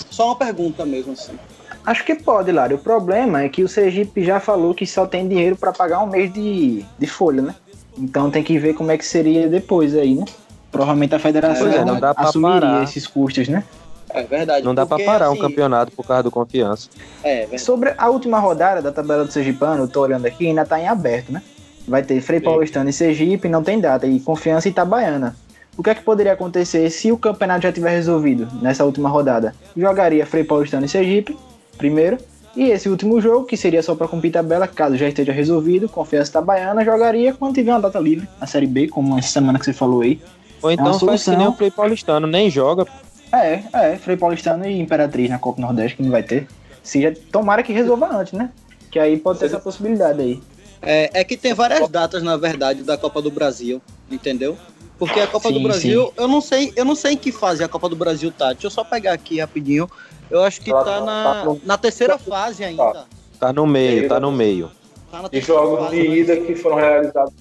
[0.09, 1.37] Só uma pergunta mesmo, assim.
[1.85, 2.77] Acho que pode, Lário.
[2.77, 6.07] O problema é que o Sergipe já falou que só tem dinheiro para pagar um
[6.07, 7.55] mês de, de folha, né?
[7.97, 10.25] Então tem que ver como é que seria depois aí, né?
[10.71, 12.83] Provavelmente a federação Pois é, não dá pra assumiria parar.
[12.83, 13.63] esses custos, né?
[14.09, 14.65] É verdade.
[14.65, 16.89] Não dá pra porque, parar um assim, campeonato por causa do confiança.
[17.23, 17.61] É, verdade.
[17.61, 20.87] Sobre a última rodada da tabela do Sergipano, eu tô olhando aqui, ainda tá em
[20.87, 21.41] aberto, né?
[21.87, 22.45] Vai ter Frei Sim.
[22.45, 25.35] Paulistano e Sergipe, não tem data, e Confiança e Itabaiana.
[25.75, 29.55] O que é que poderia acontecer se o campeonato já tiver resolvido nessa última rodada?
[29.75, 31.35] Jogaria Frei Paulistano e Sergipe,
[31.77, 32.17] primeiro,
[32.55, 36.29] e esse último jogo, que seria só para cumprir tabela, caso já esteja resolvido, Confiança
[36.29, 39.65] e Itabaiana, jogaria quando tiver uma data livre, a Série B, como essa semana que
[39.65, 40.21] você falou aí.
[40.61, 42.87] Ou então faz que nem o Play Paulistano, nem joga.
[43.31, 46.47] É, é, Frei Paulistano e Imperatriz na Copa Nordeste, que não vai ter.
[46.83, 48.51] Se já, tomara que resolva antes, né?
[48.91, 50.41] Que aí pode ter essa possibilidade aí.
[50.81, 53.81] É, é que tem várias datas, na verdade, da Copa do Brasil,
[54.11, 54.55] entendeu?
[54.99, 57.63] Porque a Copa Sim, do Brasil, eu não sei, eu não sei em que fase
[57.63, 58.53] a Copa do Brasil tá.
[58.53, 59.89] Deixa eu só pegar aqui rapidinho.
[60.33, 63.05] Eu acho que tá tá na, no- na terceira fase ainda.
[63.39, 64.71] Tá no meio, tá no meio.
[65.11, 67.33] Tá de jogos fase, de mas- ida que foram realizados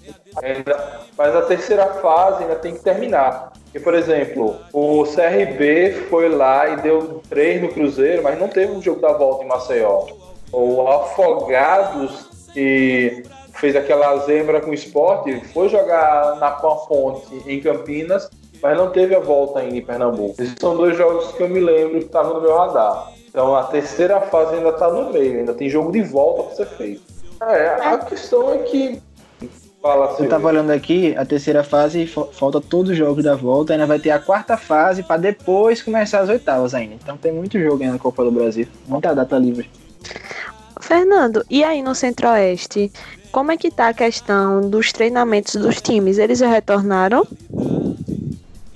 [0.43, 3.53] ainda, mas a terceira fase ainda tem que terminar.
[3.75, 8.71] E, por exemplo, o CRB foi lá e deu três no Cruzeiro, mas não teve
[8.73, 10.05] um jogo da volta em Maceió.
[10.53, 13.23] O Afogados, que
[13.55, 18.29] fez aquela zebra com o esporte, foi jogar na Ponte em Campinas,
[18.63, 20.41] mas não teve a volta ainda em Pernambuco.
[20.41, 23.11] Esses são dois jogos que eu me lembro que estavam no meu radar.
[23.29, 26.67] Então a terceira fase ainda está no meio, ainda tem jogo de volta para ser
[26.67, 27.03] feito.
[27.43, 29.01] É, a questão é que.
[29.81, 30.23] Fala assim.
[30.23, 33.85] Eu tava olhando aqui, a terceira fase, fa- falta todos os jogos da volta, ainda
[33.85, 36.95] vai ter a quarta fase pra depois começar as oitavas ainda.
[37.03, 39.69] Então tem muito jogo ainda na Copa do Brasil, muita data livre.
[40.81, 42.93] Fernando, e aí no Centro-Oeste?
[43.33, 46.19] Como é que tá a questão dos treinamentos dos times?
[46.19, 47.27] Eles já retornaram?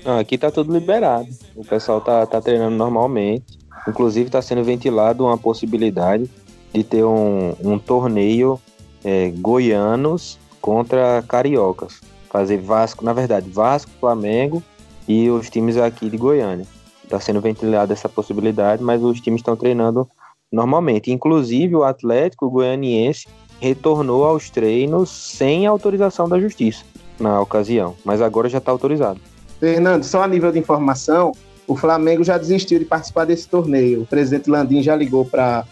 [0.06, 1.26] Não, aqui tá tudo liberado.
[1.56, 3.58] O pessoal tá, tá treinando normalmente.
[3.88, 6.30] Inclusive tá sendo ventilado uma possibilidade
[6.72, 8.60] de ter um, um torneio
[9.04, 12.00] é, goianos contra cariocas.
[12.30, 14.62] Fazer Vasco, na verdade, Vasco, Flamengo
[15.08, 16.66] e os times aqui de Goiânia.
[17.08, 20.08] Tá sendo ventilada essa possibilidade, mas os times estão treinando
[20.52, 21.10] normalmente.
[21.10, 23.26] Inclusive o Atlético Goianiense
[23.60, 26.84] retornou aos treinos sem autorização da justiça
[27.18, 29.20] na ocasião, mas agora já está autorizado.
[29.58, 31.32] Fernando, só a nível de informação,
[31.66, 34.02] o Flamengo já desistiu de participar desse torneio.
[34.02, 35.64] O presidente Landim já ligou para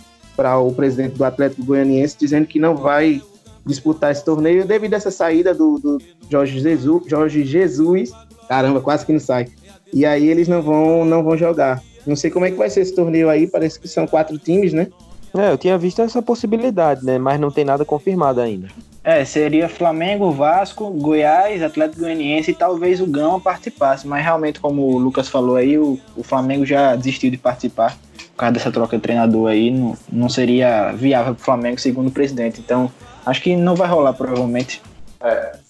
[0.59, 3.23] o presidente do Atlético Goianiense dizendo que não vai
[3.65, 5.99] disputar esse torneio devido a essa saída do, do
[6.31, 8.11] Jorge, Jesus, Jorge Jesus.
[8.49, 9.47] Caramba, quase que não sai.
[9.93, 11.83] E aí eles não vão, não vão jogar.
[12.07, 14.73] Não sei como é que vai ser esse torneio aí, parece que são quatro times,
[14.73, 14.89] né?
[15.37, 17.19] É, eu tinha visto essa possibilidade, né?
[17.19, 18.69] Mas não tem nada confirmado ainda.
[19.05, 24.81] É, seria Flamengo, Vasco, Goiás, Atlético Goianiense e talvez o Gama participasse, mas realmente, como
[24.81, 27.99] o Lucas falou aí, o, o Flamengo já desistiu de participar
[28.35, 32.09] por causa dessa troca de treinador aí, não, não seria viável para o Flamengo, segundo
[32.09, 32.61] o presidente.
[32.61, 32.91] Então,
[33.27, 34.83] acho que não vai rolar, provavelmente.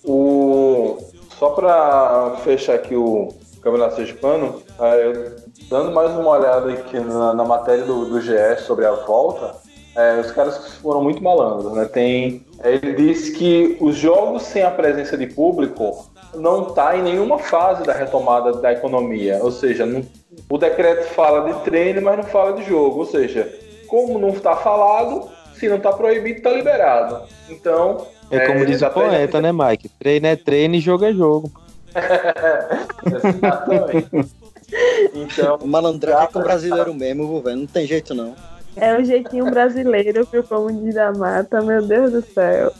[0.04, 0.98] O...
[1.38, 5.36] Só para fechar aqui o Campeonato Sergipano, é, eu
[5.68, 9.56] dando mais uma olhada aqui na, na matéria do, do GE sobre a volta,
[9.96, 11.84] é, os caras foram muito malandros, né?
[11.86, 17.38] Tem, ele disse que os jogos sem a presença de público não está em nenhuma
[17.38, 20.04] fase da retomada da economia, ou seja, não-
[20.50, 23.48] o decreto fala de treino, mas não fala de jogo, ou seja,
[23.86, 27.20] como não está falado, se não está proibido, está liberado.
[27.48, 29.88] Então, É como É, diz o poeta, né, Mike?
[29.90, 31.52] Treino é treino e jogo é jogo.
[33.06, 34.34] Exatamente.
[35.14, 37.54] Então, O malandragem é com o brasileiro mesmo, vou ver.
[37.54, 38.34] Não tem jeito, não.
[38.76, 40.42] É o jeitinho brasileiro, viu?
[40.42, 42.72] Como diz a mata, meu Deus do céu.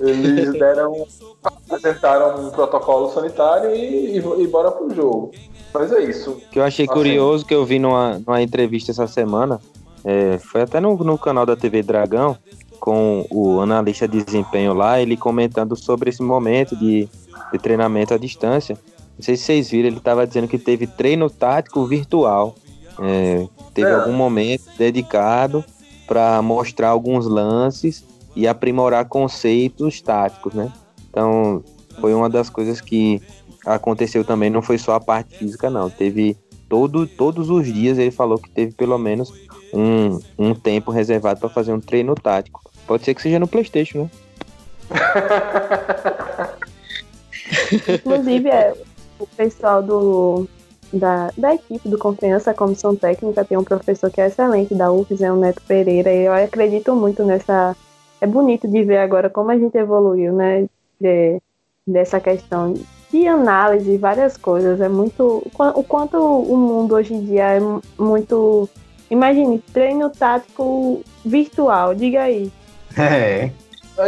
[0.00, 1.06] eles deram,
[1.42, 5.32] apresentaram um protocolo sanitário e, e, e bora pro jogo.
[5.72, 6.30] Mas é isso.
[6.32, 6.94] O que eu achei Assim.
[6.94, 9.60] curioso, que eu vi numa, numa entrevista essa semana,
[10.04, 12.36] é, foi até no, no canal da TV Dragão,
[12.80, 17.08] com o analista de desempenho lá, ele comentando sobre esse momento de,
[17.52, 18.78] de treinamento à distância.
[19.16, 22.54] Não sei se vocês viram, ele estava dizendo que teve treino tático virtual.
[23.00, 23.46] É,
[23.78, 23.94] teve É.
[23.94, 25.64] algum momento dedicado
[26.06, 30.72] para mostrar alguns lances e aprimorar conceitos táticos, né?
[31.08, 31.62] Então,
[32.00, 33.22] foi uma das coisas que
[33.64, 35.88] aconteceu também, não foi só a parte física, não.
[35.88, 36.36] Teve
[36.68, 39.32] todo, todos os dias ele falou que teve pelo menos
[39.72, 42.60] um, um tempo reservado para fazer um treino tático.
[42.86, 44.10] Pode ser que seja no PlayStation, né?
[47.94, 48.74] Inclusive, é,
[49.18, 50.48] o pessoal do,
[50.92, 54.90] da, da equipe do Confiança, a comissão técnica, tem um professor que é excelente da
[54.92, 57.76] UFES, é o Neto Pereira, e eu acredito muito nessa.
[58.20, 60.66] É bonito de ver agora como a gente evoluiu, né?
[61.00, 61.40] De,
[61.86, 62.74] dessa questão
[63.12, 64.80] de análise, várias coisas.
[64.80, 65.42] É muito.
[65.46, 68.68] o qua- O quanto o mundo hoje em dia é mu- muito.
[69.10, 72.50] Imagine, treino tático virtual, diga aí.
[72.98, 73.50] É.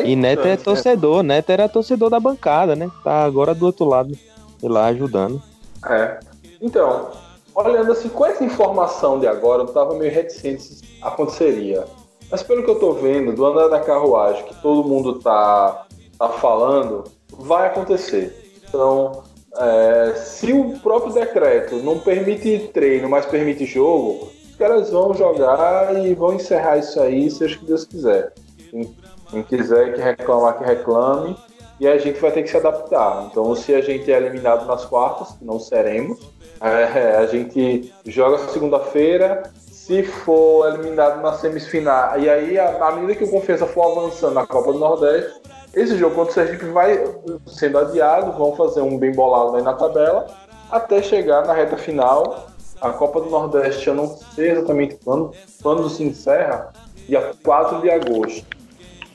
[0.05, 2.89] E Neto é torcedor, Neto era torcedor da bancada, né?
[3.03, 4.17] Tá agora do outro lado,
[4.63, 5.43] e lá ajudando.
[5.89, 6.19] É.
[6.61, 7.11] Então,
[7.55, 11.85] olhando assim, com essa informação de agora, eu tava meio reticente se aconteceria.
[12.31, 15.87] Mas pelo que eu tô vendo, do andar da carruagem, que todo mundo tá,
[16.19, 18.53] tá falando, vai acontecer.
[18.69, 19.25] Então,
[19.57, 25.97] é, se o próprio decreto não permite treino, mas permite jogo, os caras vão jogar
[26.05, 28.33] e vão encerrar isso aí, seja o que Deus quiser.
[28.71, 28.95] Quem,
[29.29, 31.37] quem quiser que reclamar, que reclame.
[31.81, 33.27] E a gente vai ter que se adaptar.
[33.31, 36.21] Então, se a gente é eliminado nas quartas, que não seremos,
[36.61, 43.25] é, a gente joga segunda-feira, se for eliminado na semifinal, e aí à medida que
[43.25, 45.41] o Confiança for avançando na Copa do Nordeste,
[45.75, 47.03] esse jogo contra o Sergipe vai
[47.47, 50.27] sendo adiado, vão fazer um bem bolado aí na tabela,
[50.71, 52.47] até chegar na reta final.
[52.81, 56.73] A Copa do Nordeste, eu não sei exatamente quando, quando se encerra,
[57.07, 58.45] dia 4 de agosto.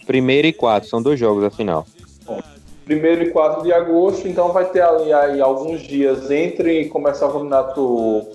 [0.05, 1.83] Primeiro e quatro são dois jogos afinal.
[1.83, 1.94] final.
[2.87, 7.31] 1 e 4 de agosto, então vai ter ali aí, alguns dias entre começar o
[7.31, 8.27] Campeonato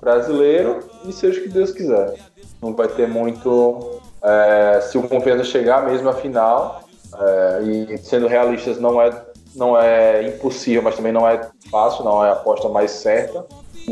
[0.00, 2.14] Brasileiro e seja o que Deus quiser.
[2.62, 4.00] Não vai ter muito.
[4.22, 6.82] É, se o Confiança chegar mesmo à final,
[7.18, 9.10] é, e sendo realistas, não é,
[9.54, 13.44] não é impossível, mas também não é fácil, não é a aposta mais certa.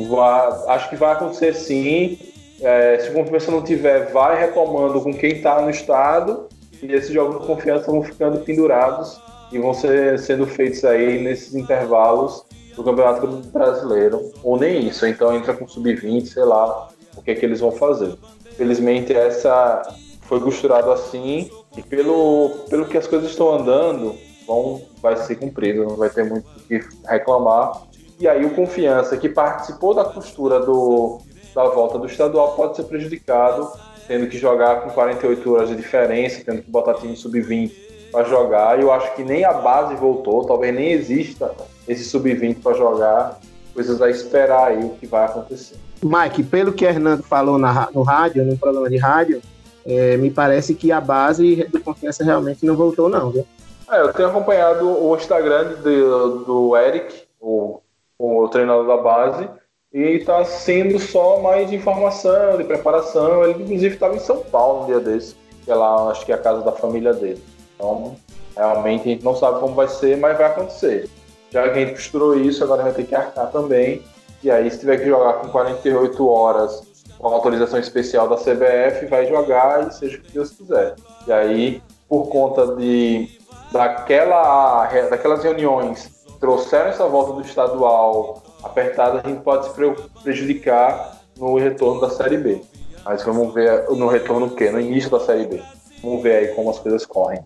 [0.08, 2.18] Vai, acho que vai acontecer sim.
[2.60, 6.48] É, se o Confiança não tiver, vai retomando com quem está no estado
[6.82, 9.20] e esses jogos de confiança vão ficando pendurados
[9.54, 15.34] e vão ser sendo feitos aí nesses intervalos do Campeonato Brasileiro, ou nem isso, então
[15.34, 18.16] entra com sub-20, sei lá, o que é que eles vão fazer.
[18.56, 19.82] Felizmente essa
[20.22, 25.84] foi costurado assim e pelo, pelo que as coisas estão andando, vão, vai ser cumprido,
[25.84, 27.82] não vai ter muito o que reclamar.
[28.18, 31.20] E aí o Confiança, que participou da costura do,
[31.54, 33.70] da volta do estadual, pode ser prejudicado,
[34.08, 37.83] tendo que jogar com 48 horas de diferença, tendo que botar time sub-20
[38.14, 38.78] para jogar.
[38.78, 41.52] E eu acho que nem a base voltou, talvez nem exista
[41.88, 43.40] esse sub-20 para jogar.
[43.74, 45.74] Coisas a esperar aí o que vai acontecer.
[46.00, 49.42] Mike, pelo que Hernando falou na no rádio, no programa de rádio,
[49.84, 53.44] é, me parece que a base do Confiança realmente não voltou, não, viu?
[53.90, 57.80] É, eu tenho acompanhado o Instagram de- do Eric, o,
[58.18, 59.48] o treinador da base,
[59.92, 63.42] e está sendo só mais de informação, de preparação.
[63.44, 66.34] Ele, inclusive, estava em São Paulo um dia desse, que é lá, acho que é
[66.34, 67.42] a casa da família dele.
[67.84, 68.16] Então,
[68.56, 71.08] realmente, a gente não sabe como vai ser, mas vai acontecer.
[71.50, 74.02] Já que a gente costurou isso, agora vai ter que arcar também.
[74.42, 76.82] E aí, se tiver que jogar com 48 horas
[77.18, 80.94] com a autorização especial da CBF, vai jogar e seja o que Deus quiser.
[81.26, 83.38] E aí, por conta de
[83.72, 91.18] daquela, daquelas reuniões trouxeram essa volta do estadual apertada, a gente pode se pre- prejudicar
[91.38, 92.60] no retorno da Série B.
[93.04, 94.70] Mas vamos ver no retorno o quê?
[94.70, 95.62] No início da Série B.
[96.04, 97.40] Vamos ver aí como as coisas correm.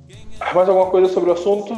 [0.53, 1.73] Mais alguma coisa sobre o assunto?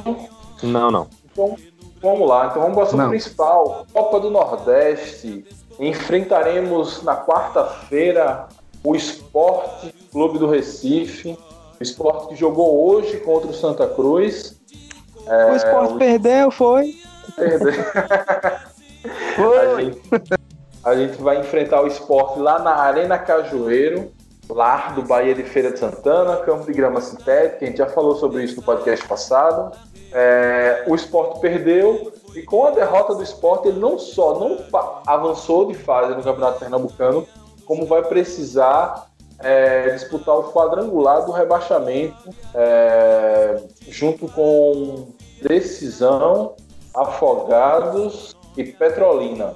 [0.63, 1.09] Não, não.
[1.31, 1.55] Então,
[2.01, 2.47] vamos lá.
[2.47, 3.09] Então vamos para o assunto Não.
[3.11, 3.87] principal.
[3.93, 5.45] Copa do Nordeste.
[5.79, 8.49] Enfrentaremos na quarta-feira
[8.83, 11.39] o Esporte Clube do Recife.
[11.79, 14.59] O Esporte que jogou hoje contra o Santa Cruz.
[15.27, 16.95] o esporte perdeu, foi.
[17.37, 17.73] Perdeu.
[19.77, 20.01] A gente,
[20.85, 24.11] a gente vai enfrentar o esporte lá na Arena Cajueiro,
[24.53, 27.65] lar do Bahia de Feira de Santana, campo de grama sintética.
[27.65, 29.77] A gente já falou sobre isso no podcast passado.
[30.13, 34.59] É, o esporte perdeu e com a derrota do esporte, ele não só não
[35.07, 37.27] avançou de fase no Campeonato Pernambucano,
[37.67, 39.07] como vai precisar
[39.41, 45.09] é, disputar o quadrangular do rebaixamento é, junto com
[45.43, 46.55] Decisão,
[46.95, 49.55] Afogados e Petrolina.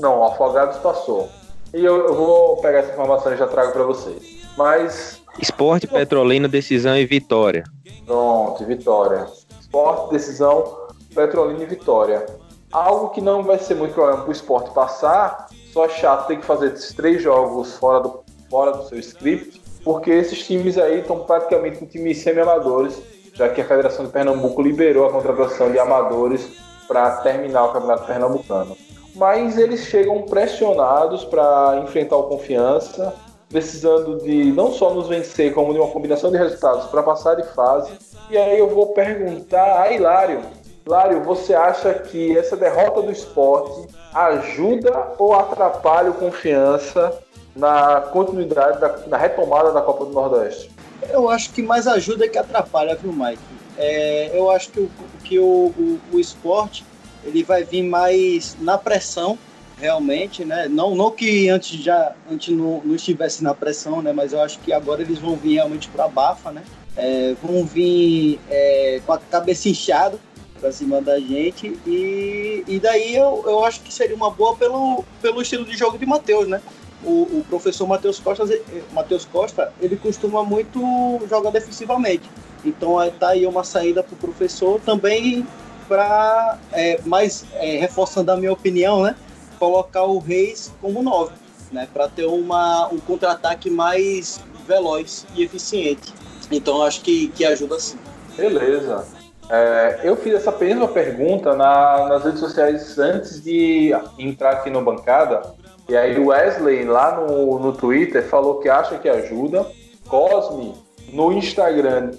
[0.00, 1.28] Não, o Afogados passou.
[1.74, 4.46] E eu, eu vou pegar essa informação e já trago para vocês.
[4.56, 5.20] Mas.
[5.40, 7.64] Esporte, Petrolina, decisão e vitória.
[8.06, 9.26] Pronto, vitória.
[9.60, 12.24] Esporte, decisão, Petrolina e vitória.
[12.70, 16.46] Algo que não vai ser muito problema para o esporte passar, só chato ter que
[16.46, 21.20] fazer esses três jogos fora do, fora do seu script, porque esses times aí estão
[21.20, 23.00] praticamente com times semi-amadores,
[23.34, 26.48] já que a Federação de Pernambuco liberou a contratação de amadores
[26.86, 28.76] para terminar o Campeonato Pernambucano.
[29.14, 33.14] Mas eles chegam pressionados para enfrentar o Confiança,
[33.48, 37.44] precisando de não só nos vencer, como de uma combinação de resultados para passar de
[37.54, 37.92] fase.
[38.28, 40.40] E aí eu vou perguntar a Hilário.
[40.84, 47.16] Hilário, você acha que essa derrota do esporte ajuda ou atrapalha o Confiança
[47.54, 50.70] na continuidade, da, na retomada da Copa do Nordeste?
[51.08, 53.38] Eu acho que mais ajuda que atrapalha, viu, Mike?
[53.78, 54.90] É, eu acho que o,
[55.22, 56.84] que o, o, o esporte
[57.24, 59.38] ele vai vir mais na pressão,
[59.78, 60.68] realmente, né?
[60.68, 64.12] Não, não que antes já antes não, não estivesse na pressão, né?
[64.12, 66.62] Mas eu acho que agora eles vão vir realmente para bafa, né?
[66.96, 70.18] É, vão vir é, com a cabeça inchada
[70.60, 75.04] para cima da gente e, e daí eu, eu acho que seria uma boa pelo,
[75.20, 76.62] pelo estilo de jogo de Matheus, né?
[77.02, 78.46] O, o professor Matheus Costa,
[78.92, 80.80] Matheus Costa, ele costuma muito
[81.28, 82.30] jogar defensivamente.
[82.64, 85.46] Então tá aí uma saída para o professor também
[85.88, 89.16] para, é, mais é, reforçando a minha opinião, né,
[89.58, 91.32] colocar o Reis como 9,
[91.72, 96.12] né, para ter uma, um contra-ataque mais veloz e eficiente.
[96.50, 97.98] Então acho que, que ajuda sim.
[98.36, 99.06] Beleza.
[99.48, 104.82] É, eu fiz essa mesma pergunta na, nas redes sociais antes de entrar aqui no
[104.82, 105.42] bancada.
[105.88, 109.66] E aí o Wesley lá no, no Twitter falou que acha que ajuda.
[110.08, 110.74] Cosme
[111.12, 112.12] no Instagram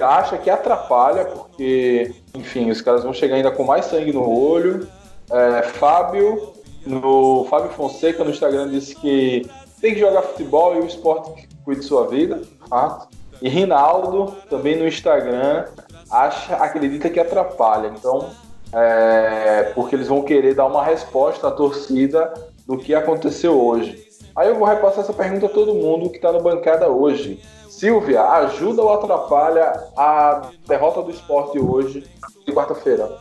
[0.00, 4.88] acha que atrapalha, porque, enfim, os caras vão chegar ainda com mais sangue no olho.
[5.30, 6.52] É, Fábio,
[6.86, 9.48] no Fábio Fonseca no Instagram disse que
[9.80, 13.08] tem que jogar futebol e o esporte cuide de sua vida, fato.
[13.40, 15.64] E Rinaldo, também no Instagram,
[16.10, 17.88] acha, acredita que atrapalha.
[17.88, 18.30] Então,
[18.72, 22.32] é, porque eles vão querer dar uma resposta à torcida
[22.66, 24.06] do que aconteceu hoje.
[24.34, 27.40] Aí eu vou repassar essa pergunta a todo mundo que está na bancada hoje.
[27.82, 32.06] Silvia, ajuda ou atrapalha a derrota do esporte hoje,
[32.46, 33.18] de quarta-feira?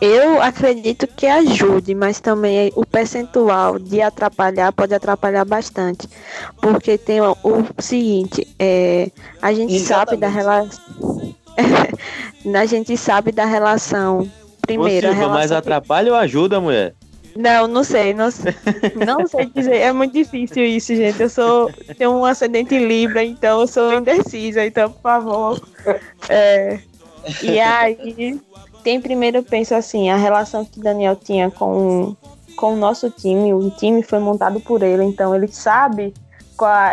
[0.00, 6.08] Eu acredito que ajude, mas também o percentual de atrapalhar pode atrapalhar bastante.
[6.58, 9.10] Porque tem o, o seguinte, é,
[9.42, 9.86] a gente Exatamente.
[9.86, 11.34] sabe da relação.
[12.56, 14.26] a gente sabe da relação.
[14.62, 16.94] Primeiro, Ô, Silvia, relação mas atrapalha ou ajuda, mulher?
[17.38, 18.28] Não, não sei, não,
[19.06, 19.76] não sei dizer.
[19.76, 21.22] É muito difícil isso, gente.
[21.22, 24.66] Eu sou tenho um ascendente Libra, então eu sou indecisa.
[24.66, 25.68] Então, por favor.
[26.28, 26.80] É,
[27.40, 28.40] e aí,
[28.82, 32.16] tem primeiro eu penso assim, a relação que Daniel tinha com
[32.56, 33.54] com o nosso time.
[33.54, 36.12] O time foi montado por ele, então ele sabe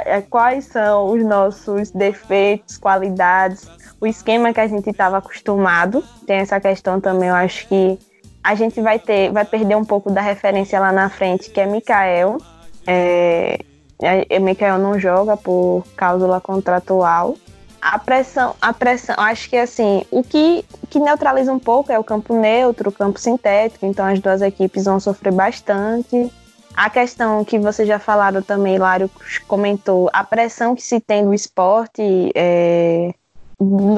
[0.06, 3.68] é, quais são os nossos defeitos, qualidades,
[4.00, 6.04] o esquema que a gente estava acostumado.
[6.28, 7.98] Tem essa questão também, eu acho que
[8.46, 11.66] a gente vai ter, vai perder um pouco da referência lá na frente, que é
[11.66, 12.38] Mikael.
[12.86, 13.60] É,
[14.00, 17.36] é, Mikael não joga por cláusula contratual.
[17.82, 22.04] A pressão, a pressão, acho que assim, o que, que neutraliza um pouco é o
[22.04, 26.32] campo neutro, o campo sintético, então as duas equipes vão sofrer bastante.
[26.76, 29.10] A questão que vocês já falaram também, Lário
[29.48, 33.12] comentou, a pressão que se tem no esporte, é,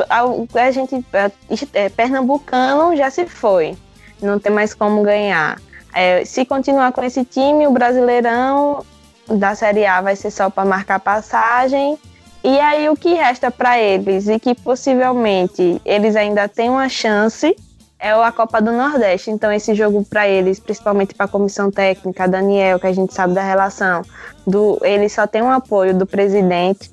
[0.10, 1.32] a, a gente, é,
[1.74, 3.76] é, pernambucano já se foi
[4.22, 5.60] não tem mais como ganhar.
[5.94, 8.84] É, se continuar com esse time, o Brasileirão
[9.28, 11.98] da Série A vai ser só para marcar passagem.
[12.44, 17.56] E aí o que resta para eles e que possivelmente eles ainda têm uma chance
[18.00, 19.32] é a Copa do Nordeste.
[19.32, 23.34] Então esse jogo para eles, principalmente para a comissão técnica, Daniel, que a gente sabe
[23.34, 24.04] da relação,
[24.46, 26.92] do ele só tem um apoio do presidente.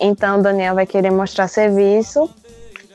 [0.00, 2.28] Então Daniel vai querer mostrar serviço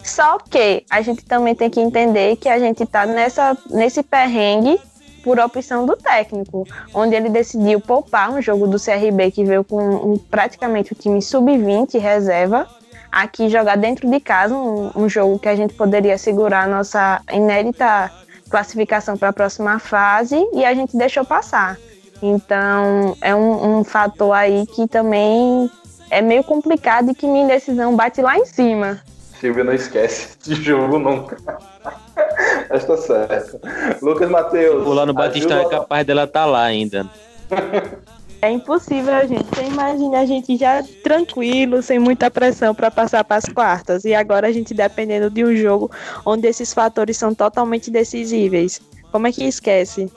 [0.10, 4.80] só que a gente também tem que entender que a gente está nessa, nesse perrengue
[5.24, 9.78] por opção do técnico, onde ele decidiu poupar um jogo do CRB que veio com
[9.78, 12.66] um, praticamente o time sub-20 reserva,
[13.12, 17.22] aqui jogar dentro de casa, um, um, jogo que a gente poderia segurar a nossa
[17.32, 18.10] inédita
[18.49, 21.78] classificação para a próxima fase e a gente deixou passar.
[22.22, 25.70] Então é um, um fator aí que também
[26.10, 29.01] é meio complicado e que minha decisão bate lá em cima.
[29.40, 31.38] Silvia não esquece de jogo nunca.
[32.70, 33.60] Mas tá certo.
[34.02, 34.86] Lucas Matheus.
[34.86, 37.10] O lá no Batista é capaz dela estar tá lá ainda.
[38.40, 39.46] É impossível, gente.
[39.46, 44.06] Você imagina a gente já tranquilo, sem muita pressão para passar para as quartas.
[44.06, 45.90] E agora a gente dependendo de um jogo
[46.24, 48.80] onde esses fatores são totalmente decisíveis.
[49.12, 50.12] Como é que esquece?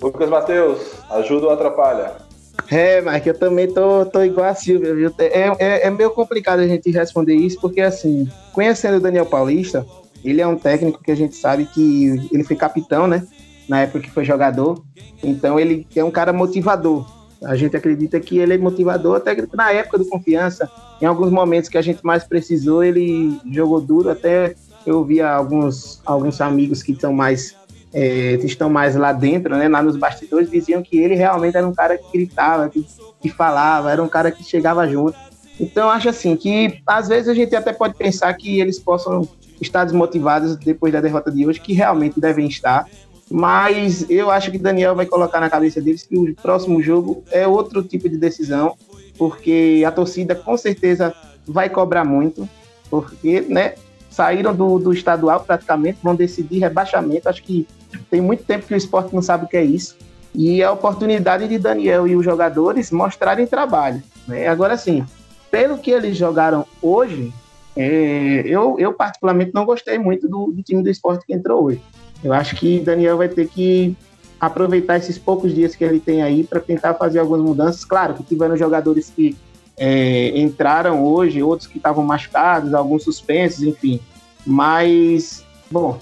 [0.00, 0.78] Lucas Matheus,
[1.10, 2.27] ajuda ou atrapalha?
[2.70, 5.12] É, Mike, eu também tô, tô igual a Silvia, viu?
[5.18, 9.86] É, é, é meio complicado a gente responder isso, porque assim, conhecendo o Daniel Paulista,
[10.22, 13.26] ele é um técnico que a gente sabe que ele foi capitão, né?
[13.68, 14.82] Na época que foi jogador.
[15.22, 17.06] Então ele é um cara motivador.
[17.42, 20.68] A gente acredita que ele é motivador, até na época do confiança,
[21.00, 24.10] em alguns momentos que a gente mais precisou, ele jogou duro.
[24.10, 24.54] Até
[24.84, 27.56] eu via alguns, alguns amigos que estão mais
[27.92, 31.74] é, estão mais lá dentro, né, lá nos bastidores, diziam que ele realmente era um
[31.74, 32.86] cara que gritava, que,
[33.20, 35.16] que falava, era um cara que chegava junto.
[35.60, 39.28] Então, acho assim que às vezes a gente até pode pensar que eles possam
[39.60, 42.86] estar desmotivados depois da derrota de hoje, que realmente devem estar.
[43.30, 47.46] Mas eu acho que Daniel vai colocar na cabeça deles que o próximo jogo é
[47.46, 48.76] outro tipo de decisão,
[49.18, 51.14] porque a torcida com certeza
[51.46, 52.48] vai cobrar muito,
[52.88, 53.74] porque né,
[54.08, 57.28] saíram do, do estadual praticamente, vão decidir rebaixamento.
[57.28, 57.66] Acho que
[58.10, 59.96] tem muito tempo que o esporte não sabe o que é isso.
[60.34, 64.02] E a oportunidade de Daniel e os jogadores mostrarem trabalho.
[64.26, 64.46] Né?
[64.46, 65.04] Agora, sim,
[65.50, 67.32] pelo que eles jogaram hoje,
[67.74, 71.80] é, eu, eu particularmente não gostei muito do, do time do esporte que entrou hoje.
[72.22, 73.96] Eu acho que Daniel vai ter que
[74.40, 77.84] aproveitar esses poucos dias que ele tem aí para tentar fazer algumas mudanças.
[77.84, 79.36] Claro que tiveram jogadores que
[79.76, 84.00] é, entraram hoje, outros que estavam machucados, alguns suspensos, enfim.
[84.44, 85.98] Mas, bom,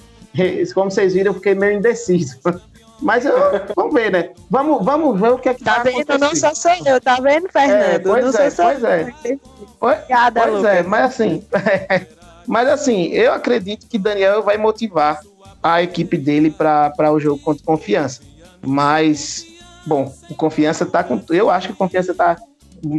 [0.75, 2.39] como vocês viram, eu fiquei meio indeciso.
[3.01, 3.35] Mas eu,
[3.75, 4.31] vamos ver, né?
[4.49, 6.19] Vamos, vamos ver o que é que tá, tá vendo?
[6.19, 7.83] Não só sou eu, tá vendo, Fernando?
[7.83, 9.13] É, pois não é, sou pois é.
[9.79, 11.45] Pois, Obrigada, pois é, mas assim,
[12.49, 15.21] mas assim, eu acredito que Daniel vai motivar
[15.63, 18.23] a equipe dele para o jogo contra Confiança.
[18.65, 19.47] Mas,
[19.85, 21.21] bom, o Confiança tá com.
[21.31, 22.37] Eu acho que o Confiança tá.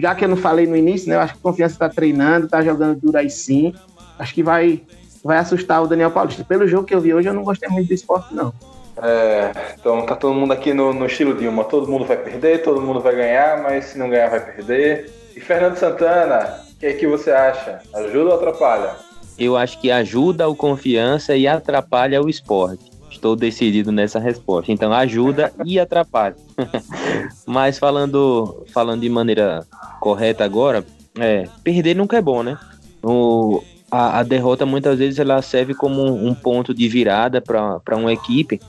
[0.02, 1.16] Já que eu não falei no início, né?
[1.16, 3.74] Eu acho que o Confiança tá treinando, tá jogando duro aí sim.
[4.20, 4.82] Acho que vai,
[5.24, 6.44] vai assustar o Daniel Paulista.
[6.44, 8.54] Pelo jogo que eu vi hoje, eu não gostei muito do esporte, não.
[9.02, 12.64] É, então tá todo mundo aqui no, no estilo de uma, todo mundo vai perder,
[12.64, 15.12] todo mundo vai ganhar, mas se não ganhar vai perder.
[15.36, 17.80] E Fernando Santana, o que é que você acha?
[17.94, 18.96] Ajuda ou atrapalha?
[19.38, 22.92] Eu acho que ajuda o confiança e atrapalha o esporte.
[23.12, 24.72] Estou decidido nessa resposta.
[24.72, 26.36] Então ajuda e atrapalha.
[27.46, 29.66] mas falando, falando de maneira
[30.00, 30.84] correta agora,
[31.20, 32.58] é, perder nunca é bom, né?
[33.04, 37.98] O, a, a derrota muitas vezes ela serve como um, um ponto de virada para
[37.98, 38.60] uma equipe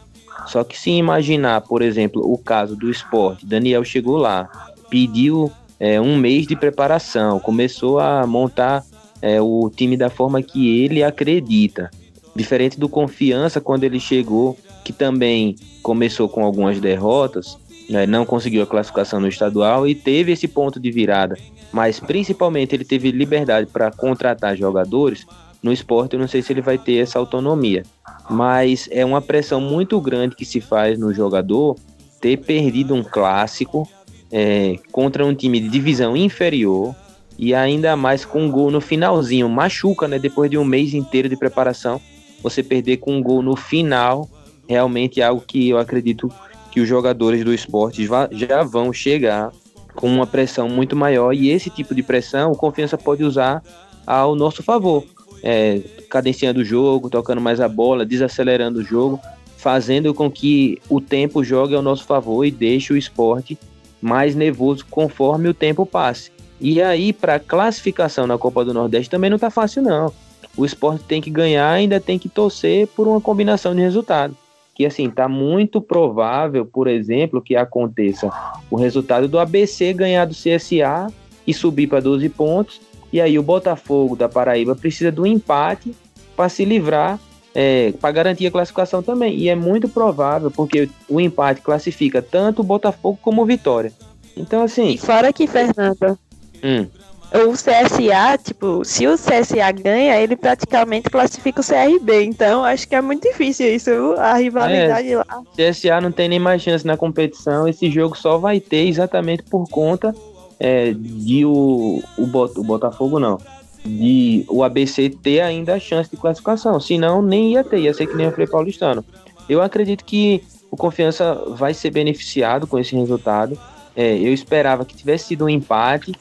[0.47, 4.49] só que se imaginar, por exemplo, o caso do esporte, Daniel chegou lá,
[4.89, 8.83] pediu é, um mês de preparação, começou a montar
[9.21, 11.91] é, o time da forma que ele acredita.
[12.35, 17.59] Diferente do Confiança, quando ele chegou, que também começou com algumas derrotas,
[17.89, 21.37] né, não conseguiu a classificação no estadual e teve esse ponto de virada.
[21.73, 25.27] Mas principalmente ele teve liberdade para contratar jogadores.
[25.63, 27.83] No esporte, eu não sei se ele vai ter essa autonomia
[28.29, 31.77] mas é uma pressão muito grande que se faz no jogador
[32.21, 33.89] ter perdido um clássico
[34.31, 36.95] é, contra um time de divisão inferior
[37.39, 39.49] e ainda mais com um gol no finalzinho.
[39.49, 40.19] Machuca, né?
[40.19, 42.01] Depois de um mês inteiro de preparação,
[42.43, 44.29] você perder com um gol no final
[44.69, 46.31] realmente é algo que eu acredito
[46.71, 49.53] que os jogadores do esporte já vão chegar
[49.95, 53.63] com uma pressão muito maior e esse tipo de pressão o Confiança pode usar
[54.07, 55.05] ao nosso favor
[55.43, 59.21] é, cadenciando o jogo, tocando mais a bola, desacelerando o jogo,
[59.57, 63.59] fazendo com que o tempo jogue ao nosso favor e deixe o esporte
[64.01, 66.31] mais nervoso conforme o tempo passe.
[66.61, 70.13] E aí, para classificação na Copa do Nordeste também não está fácil, não.
[70.57, 74.37] O esporte tem que ganhar ainda tem que torcer por uma combinação de resultados.
[74.79, 78.31] Que assim, tá muito provável, por exemplo, que aconteça
[78.71, 81.13] o resultado do ABC ganhar do CSA
[81.47, 82.81] e subir para 12 pontos
[83.13, 85.95] e aí o Botafogo da Paraíba precisa do empate
[86.37, 87.19] para se livrar,
[87.55, 89.35] é, para garantir a classificação também.
[89.35, 93.93] E é muito provável, porque o empate classifica tanto o Botafogo como o Vitória.
[94.37, 94.91] Então, assim.
[94.91, 96.19] E fora que, Fernanda.
[96.63, 96.87] Hum.
[97.31, 102.25] O CSA, tipo, se o CSA ganha, ele praticamente classifica o CRB.
[102.25, 105.43] Então, acho que é muito difícil isso, a rivalidade é, lá.
[105.55, 107.69] CSA não tem nem mais chance na competição.
[107.69, 110.15] Esse jogo só vai ter exatamente por conta
[110.59, 113.39] é, de o, o, o Botafogo não,
[113.85, 116.81] de o ABC ter ainda a chance de classificação.
[116.81, 119.05] Senão, nem ia ter, ia ser que nem o Frei Paulistano.
[119.49, 123.59] Eu acredito que o Confiança vai ser beneficiado com esse resultado.
[123.97, 126.13] É, eu esperava que tivesse sido um empate,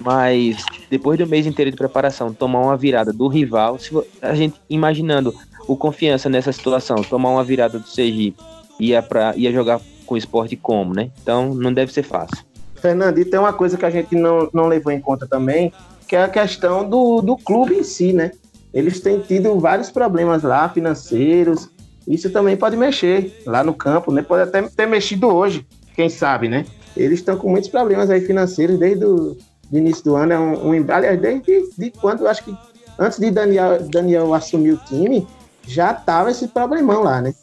[0.00, 3.90] mas depois do mês inteiro de preparação, tomar uma virada do rival, se
[4.20, 5.34] a gente imaginando
[5.68, 8.42] o Confiança nessa situação, tomar uma virada do Sergipe,
[8.78, 11.10] ia, pra, ia jogar com o esporte como, né?
[11.22, 12.44] Então não deve ser fácil.
[12.74, 15.72] Fernando, e tem uma coisa que a gente não, não levou em conta também,
[16.08, 18.32] que é a questão do, do clube em si, né?
[18.72, 21.68] Eles têm tido vários problemas lá, financeiros,
[22.06, 24.22] Isso também pode mexer lá no campo, né?
[24.22, 26.64] Pode até ter mexido hoje, quem sabe, né?
[26.96, 29.36] Eles estão com muitos problemas aí financeiros desde o
[29.78, 30.32] início do ano.
[30.32, 32.56] É um, um aliás, desde de quando, acho que
[32.98, 35.26] antes de Daniel, Daniel assumir o time,
[35.66, 37.34] já tava esse problemão lá, né?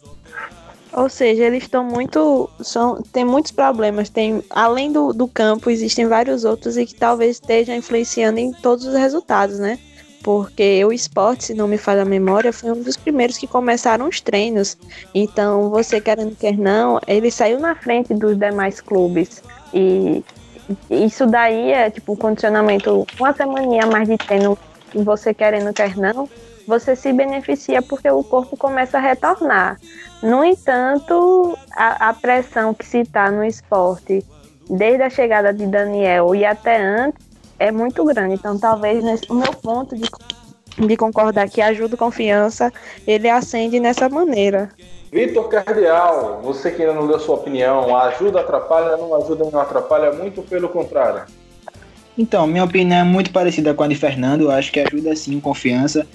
[0.94, 2.50] Ou seja, eles estão muito.
[2.62, 4.10] São, tem muitos problemas.
[4.10, 8.86] Tem, além do, do campo, existem vários outros e que talvez estejam influenciando em todos
[8.86, 9.78] os resultados, né?
[10.24, 14.08] Porque o esporte, se não me falha a memória, foi um dos primeiros que começaram
[14.08, 14.78] os treinos.
[15.14, 19.44] Então, você querendo quer não, ele saiu na frente dos demais clubes.
[19.74, 20.24] E
[20.90, 24.58] isso daí é tipo um condicionamento, uma semana mais de treino,
[24.94, 26.30] você querendo quer não,
[26.68, 29.80] você se beneficia porque o corpo começa a retornar.
[30.22, 34.26] No entanto, a, a pressão que se está no esporte,
[34.70, 37.26] desde a chegada de Daniel e até antes,
[37.58, 38.36] é muito grande.
[38.36, 40.10] Então, talvez nesse, o meu ponto de,
[40.86, 42.72] de concordar que ajuda confiança,
[43.06, 44.70] ele acende nessa maneira.
[45.12, 50.12] Vitor Cardeal, você que ainda não deu sua opinião, ajuda, atrapalha, não ajuda, não atrapalha,
[50.12, 51.24] muito pelo contrário.
[52.18, 55.40] Então, minha opinião é muito parecida com a de Fernando, eu acho que ajuda sim
[55.40, 56.06] confiança.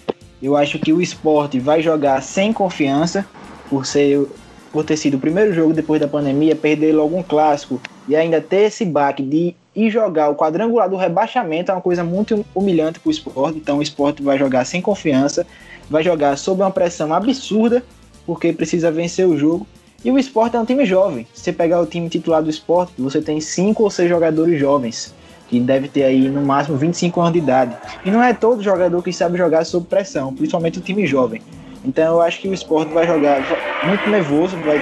[0.43, 3.25] Eu acho que o esporte vai jogar sem confiança,
[3.71, 4.27] por ser
[4.73, 7.79] por ter sido o primeiro jogo depois da pandemia, perder logo um clássico
[8.09, 12.03] e ainda ter esse baque de ir jogar o quadrangular do rebaixamento é uma coisa
[12.03, 13.59] muito humilhante para o esporte.
[13.59, 15.47] Então o esporte vai jogar sem confiança,
[15.91, 17.85] vai jogar sob uma pressão absurda,
[18.27, 19.67] porque precisa vencer o jogo.
[20.05, 21.27] E o esporte é um time jovem.
[21.33, 25.15] Se você pegar o time titular do esporte, você tem cinco ou seis jogadores jovens
[25.53, 27.77] que deve ter aí no máximo 25 anos de idade.
[28.07, 31.43] E não é todo jogador que sabe jogar sob pressão, principalmente o time jovem.
[31.85, 33.45] Então eu acho que o esporte vai jogar
[33.85, 34.81] muito nervoso, vai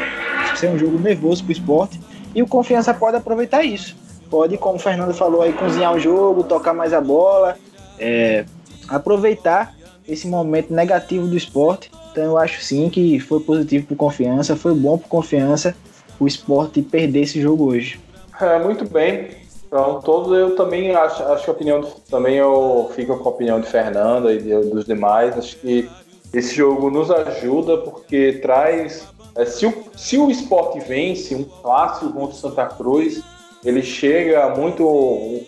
[0.55, 2.01] ser um jogo nervoso para o esporte.
[2.35, 3.97] E o Confiança pode aproveitar isso.
[4.31, 7.57] Pode, como o Fernando falou aí, cozinhar o jogo, tocar mais a bola,
[7.99, 8.45] é,
[8.89, 9.75] aproveitar
[10.07, 11.91] esse momento negativo do esporte.
[12.11, 15.75] Então eu acho sim que foi positivo para Confiança, foi bom para Confiança
[16.19, 18.01] o esporte perder esse jogo hoje.
[18.41, 19.41] É, muito bem.
[19.67, 21.81] Então, todos eu também acho, acho que a opinião
[22.11, 25.39] também eu fico com a opinião de Fernanda e de, dos demais.
[25.39, 25.89] Acho que
[26.33, 29.07] esse jogo nos ajuda porque traz.
[29.37, 33.23] É, se, o, se o esporte vence um clássico contra o Santa Cruz,
[33.65, 34.85] ele chega muito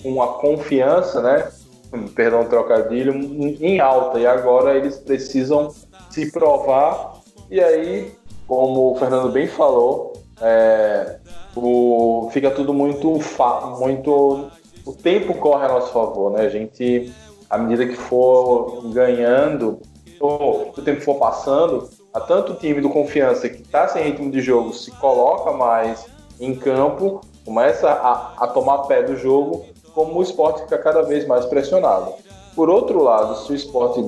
[0.02, 1.50] com a confiança, né?
[2.14, 3.12] Perdão, trocadilho,
[3.60, 4.20] em alta.
[4.20, 5.74] E agora eles precisam
[6.12, 7.20] se provar.
[7.50, 8.12] E aí,
[8.46, 11.18] como o Fernando bem falou, é,
[11.56, 13.18] o, fica tudo muito,
[13.78, 14.50] muito.
[14.84, 16.42] O tempo corre a nosso favor, né?
[16.42, 17.12] A gente,
[17.48, 19.80] à medida que for ganhando,
[20.20, 24.40] ou o tempo for passando, a tanto time do Confiança que está sem ritmo de
[24.40, 26.06] jogo se coloca mais
[26.40, 31.26] em campo, começa a, a tomar pé do jogo, como o esporte fica cada vez
[31.26, 32.14] mais pressionado.
[32.54, 34.00] Por outro lado, se o esporte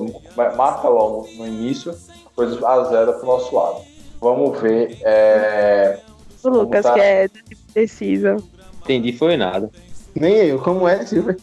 [0.55, 3.81] marca logo no início, a coisa azeda para o nosso lado.
[4.21, 4.97] Vamos ver.
[5.01, 5.99] É,
[6.43, 6.93] o Lucas, tá...
[6.93, 7.29] que é
[7.73, 8.37] precisa.
[8.83, 9.69] Entendi, foi nada.
[10.13, 11.37] Nem eu, como é, Silvia?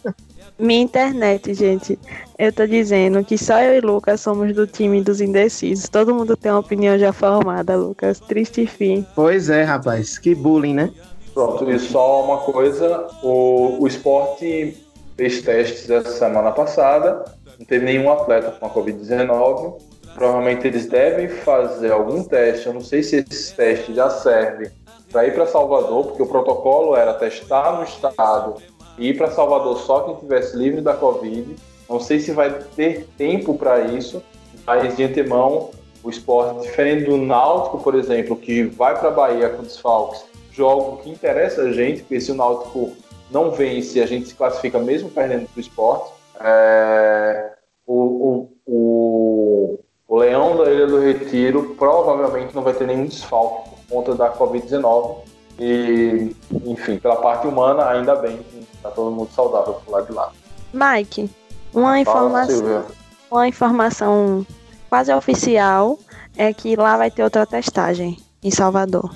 [0.59, 1.98] Minha internet, gente.
[2.38, 5.88] Eu tô dizendo que só eu e Lucas somos do time dos indecisos.
[5.88, 8.20] Todo mundo tem uma opinião já formada, Lucas.
[8.20, 9.05] Triste fim.
[9.14, 10.18] Pois é, rapaz.
[10.18, 10.92] Que bullying, né?
[11.34, 14.76] Pronto, e só uma coisa: o, o esporte
[15.22, 17.24] fez testes essa semana passada,
[17.56, 19.80] não teve nenhum atleta com a Covid-19.
[20.14, 22.66] Provavelmente eles devem fazer algum teste.
[22.66, 24.70] Eu não sei se esse teste já serve
[25.12, 28.56] para ir para Salvador, porque o protocolo era testar no estado
[28.98, 31.54] e ir para Salvador só quem tivesse livre da Covid.
[31.88, 34.20] Não sei se vai ter tempo para isso,
[34.66, 35.70] mas de antemão,
[36.02, 40.96] o esporte, diferente do Náutico, por exemplo, que vai para a Bahia com desfalques, jogo
[40.96, 42.92] que interessa a gente, porque se o Náutico
[43.33, 46.12] não vence, a gente se classifica mesmo perdendo para o esporte.
[46.41, 47.53] É,
[47.87, 49.78] o, o, o,
[50.09, 55.18] o Leão da Ilha do Retiro provavelmente não vai ter nenhum desfalque conta da Covid-19.
[55.59, 60.12] E, enfim, pela parte humana, ainda bem que está todo mundo saudável por lá de
[60.12, 60.33] lá.
[60.72, 61.30] Mike,
[61.74, 62.87] uma informação,
[63.30, 64.47] uma informação
[64.89, 65.99] quase oficial
[66.37, 69.14] é que lá vai ter outra testagem em Salvador.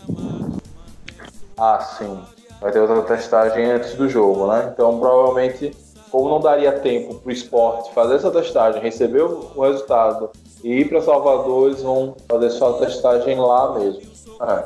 [1.57, 2.36] Ah, sim.
[2.61, 4.70] Vai ter outra testagem antes do jogo, né?
[4.72, 5.76] Então, provavelmente,
[6.11, 10.30] como não daria tempo para o esporte fazer essa testagem, receber o resultado
[10.64, 14.02] e ir para Salvador, eles vão fazer sua testagem lá mesmo.
[14.40, 14.64] É.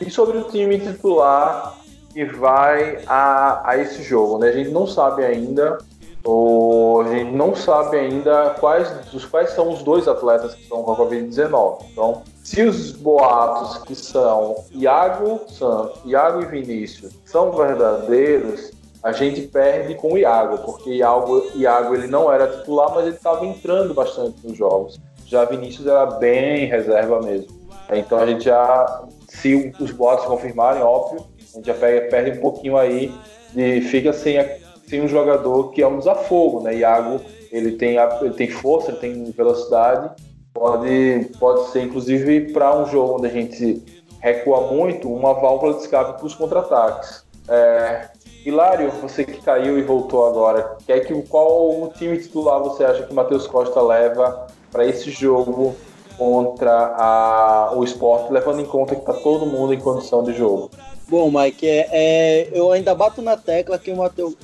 [0.00, 1.74] E sobre o time titular
[2.12, 4.48] que vai a, a esse jogo, né?
[4.48, 5.78] A gente não sabe ainda,
[6.24, 10.82] ou a gente não sabe ainda quais, os, quais são os dois atletas que estão
[10.82, 11.82] com a Covid-19.
[11.92, 18.72] Então, se os boatos que são Iago, Santos, Iago e Vinícius são verdadeiros,
[19.02, 23.16] a gente perde com o Iago, porque Iago, Iago ele não era titular, mas ele
[23.16, 24.98] estava entrando bastante nos jogos.
[25.26, 27.48] Já Vinícius era bem reserva mesmo.
[27.92, 32.78] Então a gente já, se os boatos confirmarem, óbvio, a gente já perde um pouquinho
[32.78, 33.14] aí
[33.54, 34.38] e fica sem,
[34.86, 36.76] sem um jogador que é um desafogo, né?
[36.76, 37.20] Iago,
[37.50, 40.10] ele tem, ele tem força, ele tem velocidade,
[40.52, 43.82] pode, pode ser inclusive para um jogo onde a gente
[44.20, 47.24] recua muito, uma válvula de escape para os contra-ataques.
[47.48, 48.08] É,
[48.44, 53.02] Hilário, você que caiu e voltou agora, quer que, qual o time titular você acha
[53.02, 55.74] que o Matheus Costa leva para esse jogo
[56.18, 60.70] contra a, o esporte, levando em conta que está todo mundo em condição de jogo?
[61.06, 63.96] Bom, Mike, é, é, eu ainda bato na tecla que o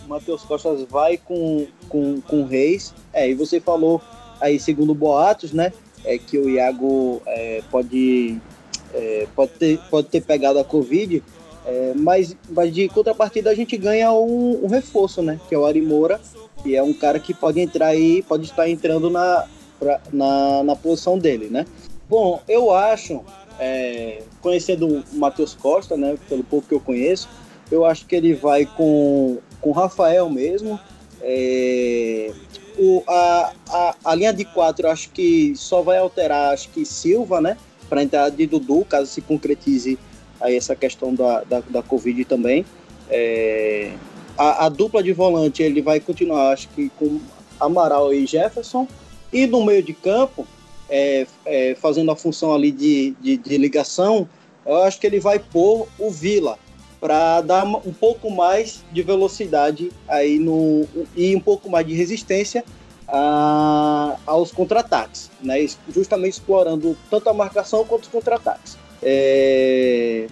[0.06, 2.92] Matheus Costa vai com, com, com o Reis.
[3.12, 4.00] É, e você falou
[4.40, 5.72] aí, segundo boatos, né?
[6.04, 8.38] É que o Iago é, pode,
[8.92, 11.22] é, pode, ter, pode ter pegado a Covid.
[11.66, 15.40] É, mas, mas de contrapartida a gente ganha um, um, reforço, né?
[15.48, 16.20] Que é o Ari Moura,
[16.62, 19.46] que é um cara que pode entrar aí, pode estar entrando na,
[19.78, 21.64] pra, na, na posição dele, né?
[22.08, 23.22] Bom, eu acho,
[23.60, 26.16] é, conhecendo o Matheus Costa, né?
[26.28, 27.28] Pelo pouco que eu conheço,
[27.70, 30.80] eu acho que ele vai com com Rafael mesmo.
[31.20, 32.32] É,
[32.78, 37.40] o, a, a, a linha de quatro, acho que só vai alterar, acho que Silva,
[37.40, 37.58] né?
[37.88, 39.98] Para entrar de Dudu, caso se concretize
[40.40, 42.64] aí essa questão da, da, da Covid também.
[43.10, 43.92] É,
[44.38, 47.20] a, a, dupla de volante ele vai continuar, acho que com
[47.58, 48.88] Amaral e Jefferson.
[49.32, 50.46] E no meio de campo,
[50.90, 54.28] é, é, fazendo a função ali de, de, de, ligação,
[54.66, 56.58] eu acho que ele vai pôr o Vila
[57.00, 60.86] para dar um pouco mais de velocidade aí no,
[61.16, 62.62] e um pouco mais de resistência
[63.08, 65.66] a, aos contra-ataques, né?
[65.92, 68.76] justamente explorando tanto a marcação quanto os contra-ataques.
[69.02, 70.26] É...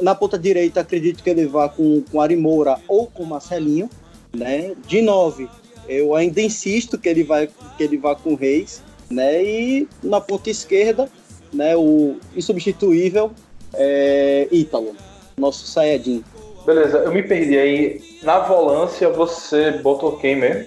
[0.00, 3.88] Na ponta direita, acredito que ele vá com, com Ari Moura ou com Marcelinho.
[4.32, 4.74] Né?
[4.88, 5.48] De nove,
[5.88, 8.82] eu ainda insisto que ele vai que ele vá com Reis.
[9.10, 9.44] Né?
[9.44, 11.08] E na ponta esquerda,
[11.52, 13.30] né, o insubstituível
[13.74, 14.94] é, Ítalo,
[15.36, 16.24] nosso Sayajin.
[16.66, 18.02] Beleza, eu me perdi aí.
[18.22, 20.66] Na volância, você botou quem mesmo?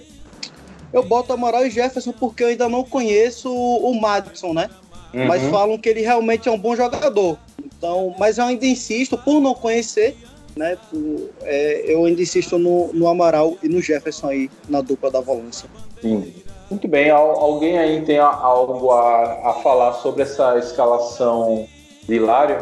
[0.92, 4.70] Eu boto Amaral e Jefferson porque eu ainda não conheço o Madison, né?
[5.12, 5.26] Uhum.
[5.26, 7.38] Mas falam que ele realmente é um bom jogador.
[7.62, 10.16] Então, mas eu ainda insisto, por não conhecer,
[10.56, 10.76] né?
[10.90, 15.20] Por, é, eu ainda insisto no, no Amaral e no Jefferson aí na dupla da
[15.20, 15.68] volância.
[16.00, 16.32] Sim.
[16.70, 17.10] Muito bem.
[17.10, 21.66] Alguém aí tem algo a, a falar sobre essa escalação
[22.06, 22.58] de Hilário?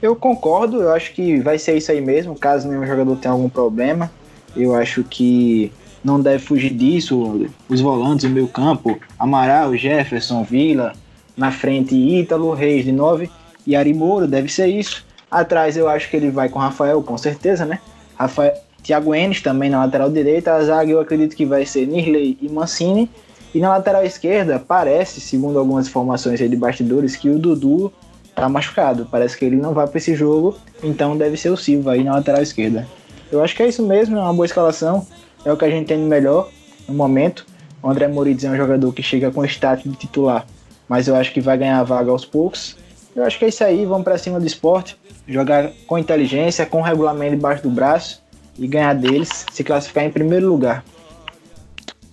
[0.00, 3.50] Eu concordo, eu acho que vai ser isso aí mesmo, caso nenhum jogador tenha algum
[3.50, 4.10] problema.
[4.56, 5.70] Eu acho que
[6.02, 7.46] não deve fugir disso.
[7.68, 10.94] Os volantes, o meio campo, Amaral, Jefferson, Vila,
[11.36, 13.30] na frente Ítalo, Reis de 9
[13.66, 15.04] e Ari Moura, deve ser isso.
[15.30, 17.78] Atrás eu acho que ele vai com Rafael, com certeza, né?
[18.16, 20.54] Rafael, Thiago Enes também na lateral direita.
[20.54, 23.08] A zaga eu acredito que vai ser Nirley e Mancini.
[23.54, 27.92] E na lateral esquerda, parece, segundo algumas informações de bastidores, que o Dudu
[28.34, 29.08] tá machucado.
[29.10, 32.14] Parece que ele não vai para esse jogo, então deve ser o Silva aí na
[32.14, 32.86] lateral esquerda.
[33.30, 35.06] Eu acho que é isso mesmo, é uma boa escalação.
[35.44, 36.48] É o que a gente tem melhor
[36.88, 37.46] no momento.
[37.82, 40.46] O André Moritz é um jogador que chega com status de titular,
[40.88, 42.76] mas eu acho que vai ganhar a vaga aos poucos.
[43.16, 44.96] Eu acho que é isso aí, vamos para cima do esporte,
[45.26, 48.22] jogar com inteligência, com regulamento debaixo do braço
[48.58, 50.84] e ganhar deles, se classificar em primeiro lugar.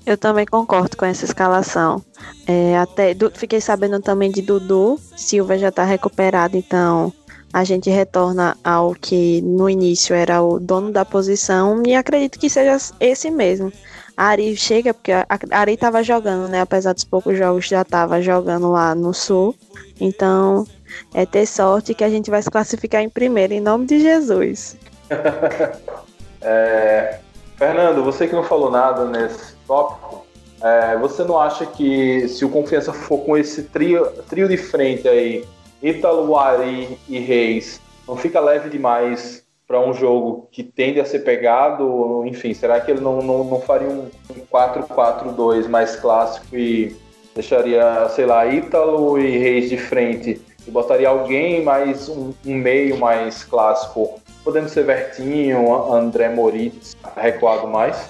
[0.07, 2.01] Eu também concordo com essa escalação.
[2.47, 4.97] É, até do, fiquei sabendo também de Dudu.
[5.17, 7.11] Silva já está recuperado, então
[7.51, 12.49] a gente retorna ao que no início era o dono da posição e acredito que
[12.49, 13.69] seja esse mesmo.
[14.15, 16.61] A Ari chega, porque a Ari estava jogando, né?
[16.61, 19.53] Apesar dos poucos jogos, já estava jogando lá no Sul.
[19.99, 20.65] Então,
[21.13, 24.77] é ter sorte que a gente vai se classificar em primeiro, em nome de Jesus.
[26.41, 27.19] é,
[27.57, 30.25] Fernando, você que não falou nada nesse tópico,
[30.61, 35.07] é, você não acha que se o Confiança for com esse trio, trio de frente
[35.07, 35.45] aí,
[35.81, 41.19] Ítalo, Ari e Reis, não fica leve demais para um jogo que tende a ser
[41.19, 42.23] pegado?
[42.25, 44.09] Enfim, será que ele não, não, não faria um
[44.51, 46.95] 4-4-2 mais clássico e
[47.35, 52.97] deixaria, sei lá, Ítalo e Reis de frente e botaria alguém mais um, um, meio
[52.97, 58.09] mais clássico, podendo ser Vertinho, André Moritz, recuado mais.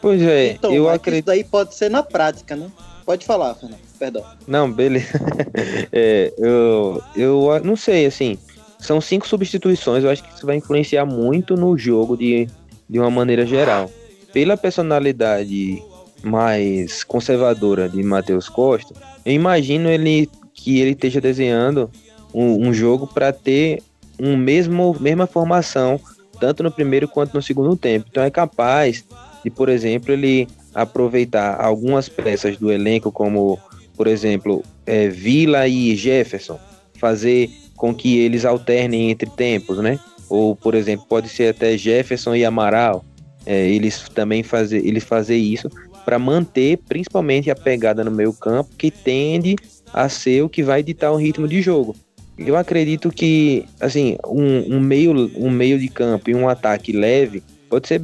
[0.00, 1.20] Pois é, então, eu acredito.
[1.20, 2.70] Isso daí pode ser na prática, né?
[3.04, 3.80] Pode falar, Fernando.
[3.98, 4.24] Perdão.
[4.46, 5.20] Não, beleza.
[5.92, 8.38] é, eu, eu não sei, assim.
[8.78, 12.48] São cinco substituições, eu acho que isso vai influenciar muito no jogo de,
[12.88, 13.90] de uma maneira geral.
[14.32, 15.82] Pela personalidade
[16.22, 18.94] mais conservadora de Matheus Costa,
[19.24, 21.90] eu imagino ele que ele esteja desenhando
[22.32, 23.82] um, um jogo para ter
[24.18, 26.00] um mesmo mesma formação
[26.38, 28.06] tanto no primeiro quanto no segundo tempo.
[28.10, 29.04] Então é capaz
[29.44, 33.58] de, por exemplo, ele aproveitar algumas peças do elenco, como
[33.96, 36.58] por exemplo é, Vila e Jefferson,
[36.98, 39.98] fazer com que eles alternem entre tempos, né?
[40.28, 43.04] Ou, por exemplo, pode ser até Jefferson e Amaral,
[43.44, 45.68] é, eles também fazer, eles fazer isso
[46.04, 49.56] para manter principalmente a pegada no meio campo, que tende
[49.92, 51.96] a ser o que vai ditar o ritmo de jogo.
[52.38, 57.42] Eu acredito que assim um, um meio, um meio de campo e um ataque leve
[57.70, 58.02] pode, ser,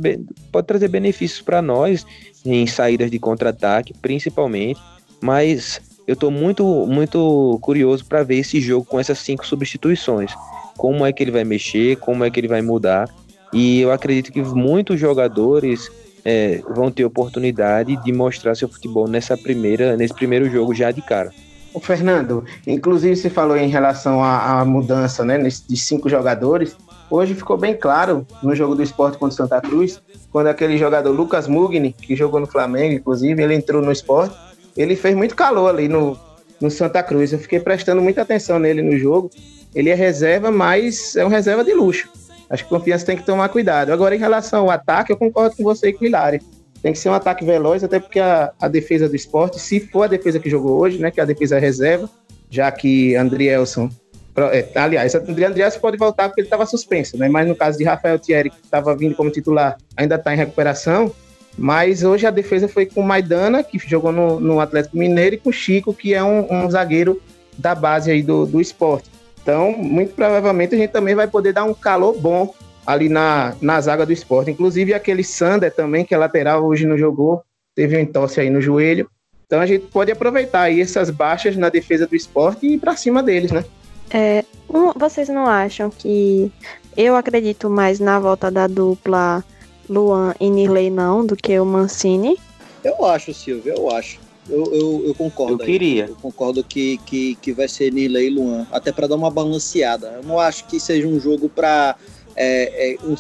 [0.53, 2.07] pode trazer benefícios para nós
[2.45, 4.81] em saídas de contra-ataque, principalmente,
[5.21, 10.33] mas eu estou muito, muito curioso para ver esse jogo com essas cinco substituições.
[10.77, 13.09] Como é que ele vai mexer, como é que ele vai mudar.
[13.53, 15.91] E eu acredito que muitos jogadores
[16.25, 21.03] é, vão ter oportunidade de mostrar seu futebol nessa primeira, nesse primeiro jogo já de
[21.03, 21.33] cara.
[21.73, 26.77] O Fernando, inclusive você falou em relação à, à mudança né, de cinco jogadores.
[27.11, 30.01] Hoje ficou bem claro no jogo do esporte contra o Santa Cruz,
[30.33, 34.37] quando aquele jogador Lucas Mugni, que jogou no Flamengo, inclusive, ele entrou no esporte,
[34.77, 36.19] ele fez muito calor ali no,
[36.61, 37.33] no Santa Cruz.
[37.33, 39.31] Eu fiquei prestando muita atenção nele no jogo.
[39.75, 42.09] Ele é reserva, mas é um reserva de luxo.
[42.49, 43.93] Acho que confiança tem que tomar cuidado.
[43.93, 46.41] Agora, em relação ao ataque, eu concordo com você e com o Hilário.
[46.83, 50.05] Tem que ser um ataque veloz, até porque a, a, defesa do esporte, se for
[50.05, 52.09] a defesa que jogou hoje, né, que é a defesa reserva,
[52.49, 53.91] já que Andrielson.
[54.37, 57.29] É, aliás, André Andrielson pode voltar porque ele estava suspenso, né?
[57.29, 61.11] Mas no caso de Rafael Thierry, que estava vindo como titular, ainda está em recuperação.
[61.57, 65.51] Mas hoje a defesa foi com Maidana, que jogou no, no Atlético Mineiro, e com
[65.51, 67.21] Chico, que é um, um zagueiro
[67.57, 69.11] da base aí do, do esporte.
[69.43, 72.53] Então, muito provavelmente a gente também vai poder dar um calor bom
[72.87, 74.51] ali na, na zaga do esporte.
[74.51, 77.43] Inclusive aquele Sander também, que é lateral, hoje não jogou,
[77.75, 79.09] teve um entorse aí no joelho.
[79.47, 82.97] Então a gente pode aproveitar aí essas baixas na defesa do esporte e ir para
[82.97, 83.65] cima deles, né?
[84.11, 86.51] É, um, vocês não acham que
[86.97, 89.45] eu acredito mais na volta da dupla
[89.89, 92.37] Luan e Nirley não do que o Mancini?
[92.83, 94.19] Eu acho, Silvio, eu acho.
[94.49, 95.55] Eu, eu, eu concordo.
[95.55, 96.07] Eu queria.
[96.07, 100.15] Eu concordo que, que, que vai ser Nirley e Luan, até para dar uma balanceada.
[100.17, 101.97] Eu não acho que seja um jogo para.
[102.37, 103.17] É, é, um,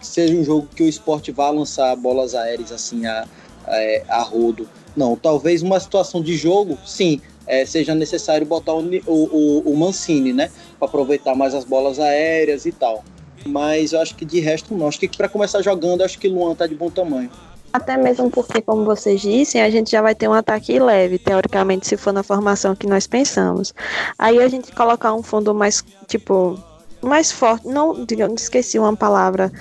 [0.00, 3.26] seja um jogo que o esporte vá lançar bolas aéreas assim a,
[3.66, 4.68] a, a rodo.
[4.96, 7.20] Não, talvez uma situação de jogo, sim,
[7.50, 10.50] é, seja necessário botar o, o, o Mancini, né?
[10.78, 13.04] Para aproveitar mais as bolas aéreas e tal.
[13.44, 14.86] Mas eu acho que de resto não.
[14.86, 17.28] Acho que para começar jogando, acho que Luan tá de bom tamanho.
[17.72, 21.88] Até mesmo porque, como vocês dissem, a gente já vai ter um ataque leve, teoricamente,
[21.88, 23.74] se for na formação que nós pensamos.
[24.18, 26.58] Aí a gente colocar um fundo mais, tipo,
[27.02, 28.04] mais forte, não,
[28.36, 29.52] esqueci uma palavra,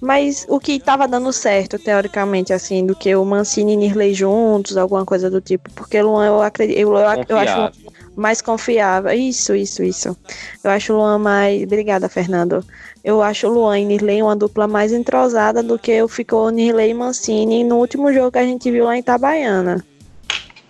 [0.00, 4.76] mas o que estava dando certo, teoricamente, assim, do que o Mancini e Nirley juntos,
[4.76, 7.72] alguma coisa do tipo, porque o Luan, eu acredito, eu, eu, eu acho
[8.16, 9.12] mais confiável.
[9.12, 10.16] Isso, isso, isso.
[10.62, 11.62] Eu acho o Luan mais.
[11.62, 12.64] Obrigada, Fernando.
[13.02, 16.94] Eu acho o Luan e Nirley uma dupla mais entrosada do que ficou Nirley e
[16.94, 19.84] Mancini no último jogo que a gente viu lá em Itabaiana.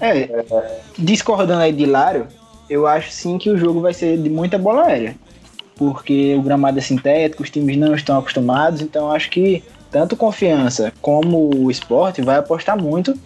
[0.01, 0.45] É,
[0.99, 2.27] discordando aí de Lário,
[2.69, 5.15] eu acho sim que o jogo vai ser de muita bola aérea.
[5.81, 10.93] Porque o gramado é sintético, os times não estão acostumados, então acho que tanto confiança
[11.01, 13.19] como o esporte vai apostar muito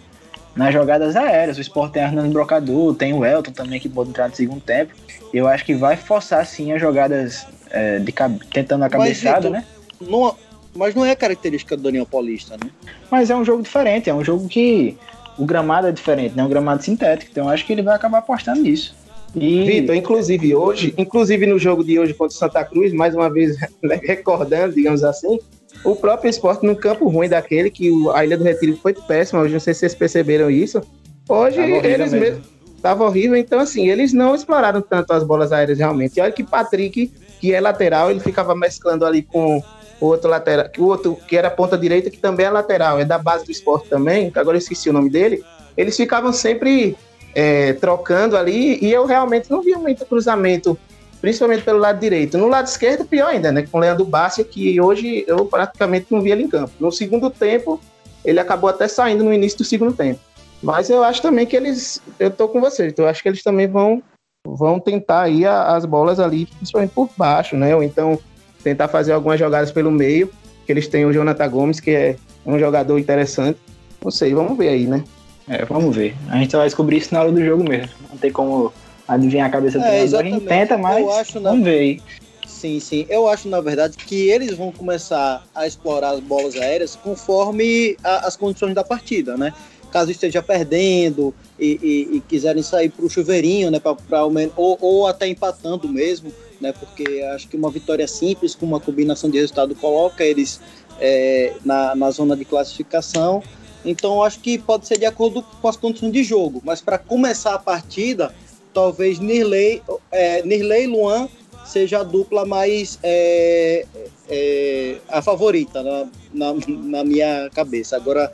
[0.55, 1.57] nas jogadas aéreas.
[1.57, 4.95] O Sport tem Hernando Brocador, tem o Elton também que pode entrar no segundo tempo.
[5.33, 8.13] Eu acho que vai forçar sim as jogadas é, de
[8.53, 9.65] tentando a cabeçada, né?
[9.99, 10.33] Não,
[10.73, 12.71] mas não é característica do Daniel Paulista, né?
[13.11, 14.97] Mas é um jogo diferente, é um jogo que
[15.37, 16.43] o gramado é diferente, né?
[16.43, 18.95] Um gramado sintético, então eu acho que ele vai acabar apostando nisso.
[19.35, 19.63] E...
[19.65, 23.57] Vitor, inclusive hoje, inclusive no jogo de hoje contra o Santa Cruz, mais uma vez
[24.03, 25.39] recordando, digamos assim,
[25.83, 29.53] o próprio esporte num campo ruim daquele, que a Ilha do Retiro foi péssima, hoje
[29.53, 30.81] não sei se vocês perceberam isso.
[31.27, 32.19] Hoje eles mesmo.
[32.19, 36.17] mesmo tava horrível, então assim, eles não exploraram tanto as bolas aéreas realmente.
[36.17, 37.11] E olha que Patrick,
[37.41, 39.61] que é lateral, ele ficava mesclando ali com
[39.99, 43.17] o outro lateral, o outro que era ponta direita, que também é lateral, é da
[43.17, 45.43] base do esporte também, agora eu esqueci o nome dele.
[45.75, 46.95] Eles ficavam sempre
[47.35, 50.77] é, trocando ali e eu realmente não via muito cruzamento
[51.25, 52.37] principalmente pelo lado direito.
[52.37, 53.65] No lado esquerdo, pior ainda, né?
[53.65, 56.71] Com o Leandro Bárcia, que hoje eu praticamente não vi ele em campo.
[56.79, 57.79] No segundo tempo,
[58.23, 60.19] ele acabou até saindo no início do segundo tempo.
[60.61, 61.99] Mas eu acho também que eles.
[62.19, 64.03] Eu tô com vocês, então eu acho que eles também vão,
[64.45, 67.75] vão tentar aí as bolas ali, principalmente por baixo, né?
[67.75, 68.19] Ou então
[68.63, 70.29] tentar fazer algumas jogadas pelo meio,
[70.65, 73.59] que eles têm o Jonathan Gomes, que é um jogador interessante.
[74.03, 75.03] Não sei, vamos ver aí, né?
[75.47, 76.15] É, vamos ver.
[76.29, 77.89] A gente vai descobrir isso na hora do jogo mesmo.
[78.09, 78.73] Não tem como
[79.07, 80.19] adivinhar a cabeça do é, treinador.
[80.19, 82.01] A gente tenta, mas acho, vamos ver aí.
[82.47, 83.05] Sim, sim.
[83.09, 88.27] Eu acho, na verdade, que eles vão começar a explorar as bolas aéreas conforme a,
[88.27, 89.53] as condições da partida, né?
[89.91, 91.79] Caso esteja perdendo e,
[92.11, 93.79] e, e quiserem sair para o chuveirinho, né?
[93.79, 96.73] Pra, pra, ou, ou até empatando mesmo, né?
[96.73, 100.59] Porque acho que uma vitória simples, com uma combinação de resultado, coloca eles
[100.99, 103.43] é, na, na zona de classificação.
[103.85, 106.61] Então, acho que pode ser de acordo com as condições de jogo.
[106.63, 108.33] Mas para começar a partida,
[108.73, 109.81] talvez Nirley,
[110.11, 111.29] é, Nirley Luan
[111.65, 113.85] seja a dupla mais é,
[114.29, 117.95] é, a favorita na, na, na, minha cabeça.
[117.95, 118.31] Agora,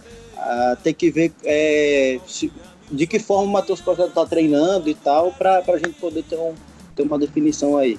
[0.84, 2.52] tem que ver é, se,
[2.91, 6.38] de que forma o Matheus Costa está treinando e tal, para a gente poder ter,
[6.38, 6.54] um,
[6.95, 7.97] ter uma definição aí.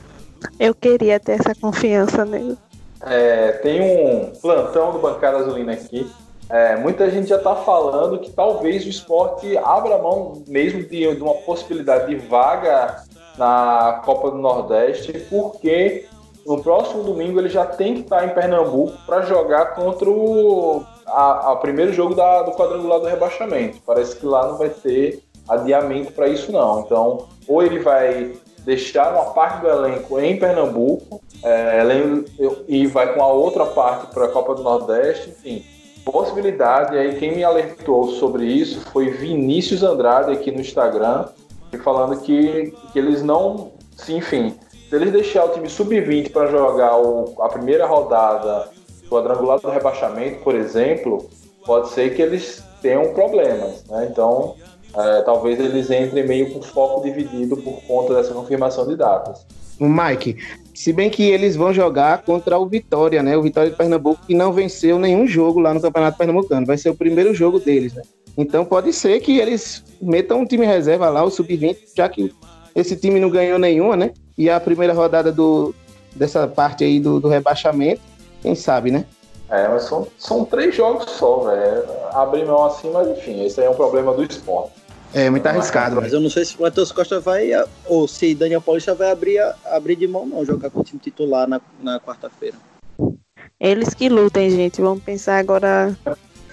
[0.58, 2.56] Eu queria ter essa confiança nele.
[3.00, 6.06] É, tem um plantão do Bancada Azulina aqui.
[6.52, 11.22] É, muita gente já está falando que talvez o esporte abra mão mesmo de, de
[11.22, 13.02] uma possibilidade de vaga
[13.38, 16.06] na Copa do Nordeste, porque
[16.44, 21.52] no próximo domingo ele já tem que estar em Pernambuco para jogar contra o a,
[21.52, 23.78] a primeiro jogo da, do quadrangular do rebaixamento.
[23.86, 26.80] Parece que lá não vai ter adiamento para isso não.
[26.80, 31.82] Então, ou ele vai deixar uma parte do elenco em Pernambuco é,
[32.68, 35.64] e vai com a outra parte para a Copa do Nordeste, enfim.
[36.32, 41.26] Possibilidade, aí quem me alertou sobre isso foi Vinícius Andrade aqui no Instagram,
[41.84, 44.54] falando que, que eles não, sim, enfim,
[44.88, 48.70] se eles deixar o time sub-20 para jogar o, a primeira rodada
[49.10, 51.28] quadrangular do rebaixamento, por exemplo,
[51.66, 54.08] pode ser que eles tenham problemas, né?
[54.10, 54.56] Então,
[54.96, 59.46] é, talvez eles entrem meio com foco dividido por conta dessa confirmação de datas.
[59.78, 60.38] O Mike,
[60.74, 63.36] se bem que eles vão jogar contra o Vitória, né?
[63.36, 66.66] O Vitória de Pernambuco que não venceu nenhum jogo lá no Campeonato Pernambucano.
[66.66, 68.02] Vai ser o primeiro jogo deles, né?
[68.36, 72.32] Então pode ser que eles metam um time reserva lá, o sub-20, já que
[72.74, 74.12] esse time não ganhou nenhuma, né?
[74.36, 75.74] E a primeira rodada do,
[76.16, 78.00] dessa parte aí do, do rebaixamento,
[78.40, 79.04] quem sabe, né?
[79.50, 81.84] É, mas são, são três jogos só, velho.
[82.12, 84.72] Abrir mão assim, mas enfim, esse aí é um problema do esporte.
[85.14, 85.96] É muito arriscado.
[85.96, 87.50] Mas eu não sei se o Matheus Costa vai,
[87.86, 91.48] ou se Daniel Paulista vai abrir, abrir de mão, não, jogar com o time titular
[91.48, 92.56] na, na quarta-feira.
[93.60, 94.80] Eles que lutem, gente.
[94.80, 95.96] Vamos pensar agora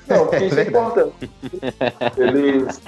[0.10, 1.32] não, isso é importante.
[2.18, 2.82] Eles,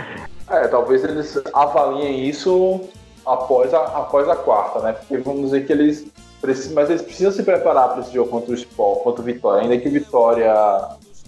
[0.49, 2.82] é, talvez eles avaliem isso
[3.26, 4.93] após a, após a quarta, né?
[4.93, 6.07] Porque vamos dizer que eles
[6.41, 9.61] precisam, mas eles precisam se preparar para esse jogo contra o Sport, contra o Vitória.
[9.61, 10.53] Ainda que o Vitória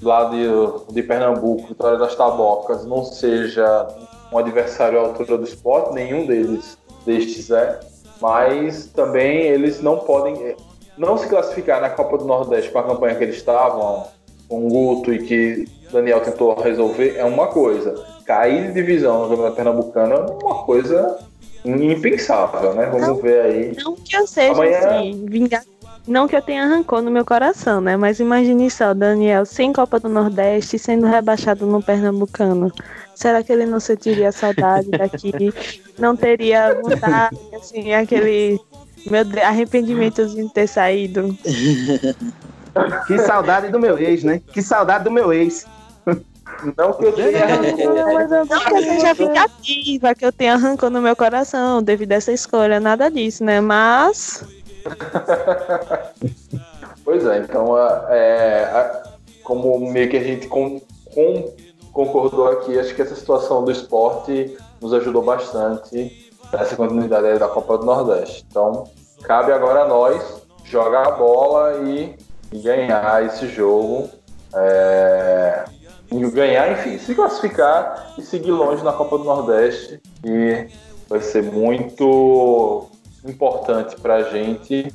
[0.02, 0.48] lá de,
[0.91, 3.88] de Pernambuco, Vitória das Tabocas, não seja
[4.34, 7.80] um adversário à altura do esporte, nenhum deles destes é,
[8.22, 10.56] mas também eles não podem
[10.98, 14.08] não se classificar na Copa do Nordeste com a campanha que eles estavam,
[14.48, 17.94] com o Guto e que Daniel tentou resolver é uma coisa.
[18.26, 21.20] Cair de divisão no Campeonato Pernambucano é uma coisa
[21.66, 22.86] impensável, né?
[22.86, 23.76] Vamos não, ver aí.
[23.84, 24.80] Não que eu seja Amanhã...
[24.80, 25.64] assim, vingar...
[26.08, 27.95] Não que eu tenha rancor no meu coração, né?
[27.95, 32.72] Mas imagine só, Daniel sem Copa do Nordeste sendo rebaixado no Pernambucano.
[33.16, 35.32] Será que ele não sentiria saudade daqui?
[35.99, 38.60] Não teria vontade, assim, aquele
[39.06, 41.38] meu arrependimento de ter saído.
[43.06, 44.41] Que saudade do meu ex, né?
[44.51, 45.68] Que saudade do meu ex.
[46.76, 48.47] Não que eu tenha rancor.
[48.49, 52.32] Não que eu seja vingativa, que eu tenha rancor no meu coração devido a essa
[52.32, 53.62] escolha, nada disso, né?
[53.62, 54.43] Mas.
[57.04, 57.78] pois é, então,
[58.10, 59.04] é,
[59.44, 60.82] como meio que a gente com,
[61.14, 61.54] com,
[61.92, 67.78] concordou aqui, acho que essa situação do esporte nos ajudou bastante nessa continuidade da Copa
[67.78, 68.46] do Nordeste.
[68.50, 68.86] Então,
[69.24, 72.16] cabe agora a nós jogar a bola e,
[72.52, 74.10] e ganhar esse jogo.
[74.56, 75.66] É,
[76.32, 80.00] ganhar, enfim, se classificar e seguir longe na Copa do Nordeste.
[80.24, 80.68] E
[81.10, 82.88] vai ser muito
[83.26, 84.88] importante para a gente.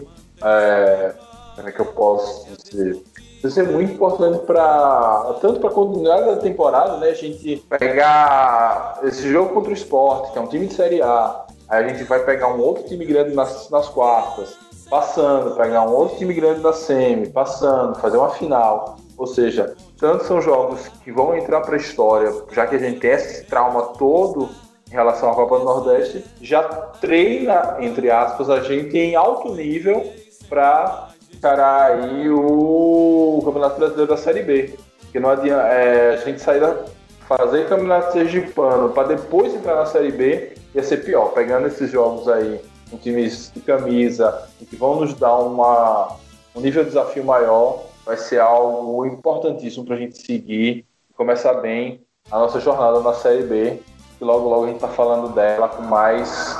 [0.42, 1.14] É,
[1.56, 3.02] como é que eu posso dizer?
[3.42, 7.10] Vai ser muito importante para tanto para a continuidade da temporada, né?
[7.10, 11.46] A gente pegar esse jogo contra o esporte, que é um time de Série A,
[11.68, 14.56] aí a gente vai pegar um outro time grande nas, nas quartas,
[14.90, 18.96] passando, pegar um outro time grande da semi, passando, fazer uma final.
[19.16, 23.00] Ou seja, tanto são jogos que vão entrar para a história, já que a gente
[23.00, 24.48] tem esse trauma todo
[24.90, 30.12] em relação à Copa do Nordeste, já treina, entre aspas, a gente em alto nível
[30.48, 34.74] para encarar aí o Campeonato Brasileiro da Série B.
[35.02, 36.84] Porque não adianta é, a gente sair da,
[37.28, 41.32] fazer Campeonato Sergipano para depois entrar na Série B, ia ser pior.
[41.32, 42.60] Pegando esses jogos aí
[42.90, 46.16] com times de camisa, que vão nos dar uma,
[46.56, 51.54] um nível de desafio maior, vai ser algo importantíssimo para a gente seguir e começar
[51.54, 53.80] bem a nossa jornada na Série B,
[54.20, 56.56] e logo logo a gente está falando dela com mais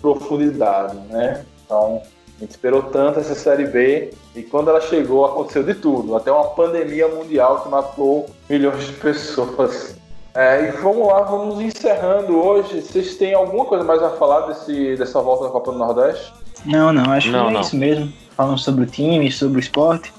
[0.00, 1.44] profundidade, né?
[1.64, 2.02] Então,
[2.36, 6.32] a gente esperou tanto essa Série B e quando ela chegou aconteceu de tudo, até
[6.32, 9.96] uma pandemia mundial que matou milhões de pessoas.
[10.34, 12.82] É, e vamos lá, vamos encerrando hoje.
[12.82, 16.32] Vocês têm alguma coisa mais a falar desse, dessa volta da Copa do Nordeste?
[16.66, 17.60] Não, não, acho não, que é não.
[17.60, 18.12] isso mesmo.
[18.36, 20.12] Falando sobre o time, sobre o esporte.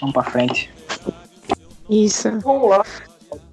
[0.00, 0.68] Vamos pra frente.
[1.88, 2.30] Isso.
[2.40, 2.84] Vamos lá.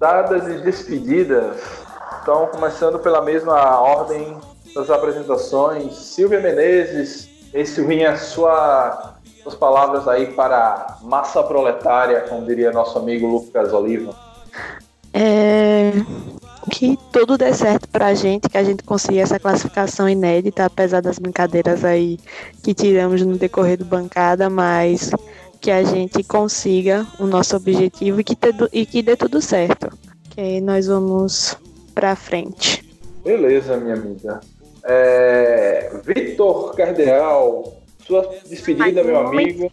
[0.00, 1.86] Dadas e despedidas.
[2.28, 4.36] Então, começando pela mesma ordem
[4.74, 5.94] das apresentações.
[5.94, 12.98] Silvia Menezes, esse vinha sua, suas palavras aí para a massa proletária, como diria nosso
[12.98, 14.14] amigo Lucas Oliva.
[15.14, 15.90] É,
[16.70, 21.18] que tudo dê certo pra gente, que a gente consiga essa classificação inédita, apesar das
[21.18, 22.20] brincadeiras aí
[22.62, 25.10] que tiramos no decorrer do bancada, mas
[25.62, 29.88] que a gente consiga o nosso objetivo e que, te, e que dê tudo certo.
[30.28, 31.56] Que nós vamos
[31.98, 32.88] pra frente.
[33.24, 34.38] Beleza, minha amiga.
[34.84, 37.76] É, Vitor Cardeal,
[38.06, 39.68] sua despedida, meu amigo.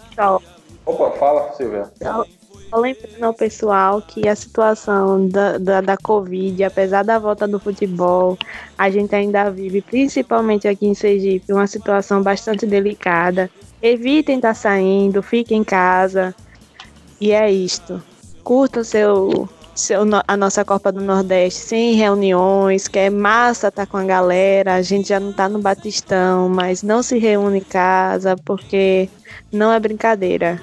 [0.88, 1.92] Opa, fala, Silvia.
[2.02, 7.60] Só lembrando ao pessoal que a situação da, da, da Covid, apesar da volta do
[7.60, 8.36] futebol,
[8.76, 13.52] a gente ainda vive, principalmente aqui em Sergipe, uma situação bastante delicada.
[13.84, 16.34] Evitem estar tá saindo, fiquem em casa.
[17.22, 18.02] E é isto.
[18.44, 19.50] Curtam seu, seu,
[20.26, 24.76] a nossa Copa do Nordeste sem reuniões, que é massa tá com a galera.
[24.76, 29.10] A gente já não está no Batistão, mas não se reúne em casa porque
[29.52, 30.62] não é brincadeira.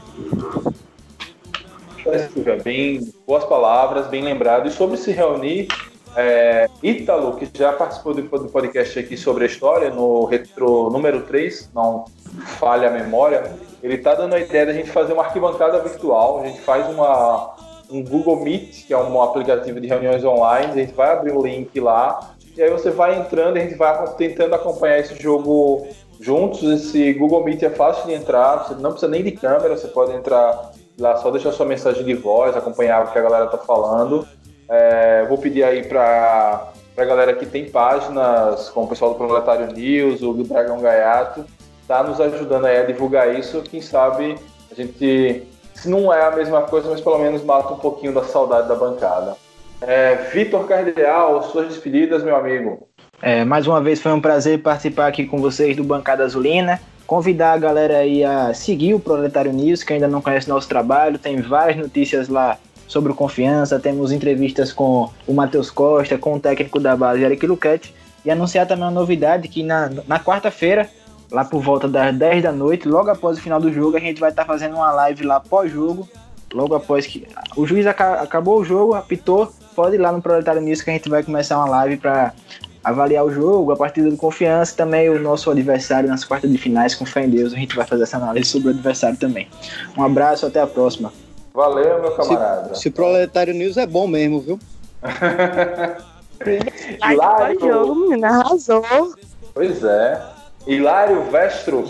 [2.64, 4.66] Bem boas palavras, bem lembrado.
[4.66, 5.68] E sobre se reunir,
[6.16, 11.22] é, Ítalo, que já participou do, do podcast aqui sobre a história, no retro número
[11.22, 12.06] 3, não
[12.58, 13.52] falha a memória,
[13.82, 16.40] ele está dando a ideia da gente fazer uma arquibancada virtual.
[16.40, 17.54] A gente faz uma,
[17.92, 21.42] um Google Meet, que é um aplicativo de reuniões online, a gente vai abrir o
[21.42, 25.86] link lá, e aí você vai entrando e a gente vai tentando acompanhar esse jogo
[26.20, 26.62] juntos.
[26.62, 30.12] Esse Google Meet é fácil de entrar, você não precisa nem de câmera, você pode
[30.12, 34.26] entrar lá só deixar sua mensagem de voz, acompanhar o que a galera tá falando.
[34.68, 39.72] É, vou pedir aí para a galera que tem páginas, como o pessoal do Proletário
[39.72, 41.44] News, o Dragão Gaiato,
[41.88, 43.62] tá nos ajudando aí a divulgar isso.
[43.62, 44.36] Quem sabe
[44.70, 48.24] a gente, se não é a mesma coisa, mas pelo menos mata um pouquinho da
[48.24, 49.36] saudade da bancada.
[49.80, 52.86] É, Vitor Cardeal, suas despedidas, meu amigo.
[53.20, 56.80] É, mais uma vez foi um prazer participar aqui com vocês do Bancada Azulina
[57.12, 61.18] convidar a galera aí a seguir o Proletário News, que ainda não conhece nosso trabalho,
[61.18, 62.56] tem várias notícias lá
[62.88, 67.46] sobre o confiança, temos entrevistas com o Matheus Costa, com o técnico da base, Eric
[67.46, 67.94] Luquete,
[68.24, 70.88] e anunciar também uma novidade que na, na quarta-feira,
[71.32, 74.20] lá por volta das 10 da noite, logo após o final do jogo, a gente
[74.20, 76.06] vai estar tá fazendo uma live lá pós-jogo,
[76.52, 77.26] logo após que
[77.56, 80.92] o juiz aca acabou o jogo, apitou, pode ir lá no Proletário News que a
[80.92, 82.34] gente vai começar uma live para
[82.84, 86.94] avaliar o jogo, a partida do confiança, também o nosso adversário nas quartas de finais,
[86.94, 89.48] com fé em Deus, a gente vai fazer essa análise sobre o adversário também.
[89.96, 91.12] Um abraço, até a próxima.
[91.54, 92.74] Valeu, meu camarada.
[92.74, 94.58] Se, se Proletário News é bom mesmo, viu?
[97.10, 97.60] Hilário...
[97.60, 98.84] jogo, menina, arrasou.
[99.54, 100.20] Pois é.
[100.66, 101.84] Hilário Vestro,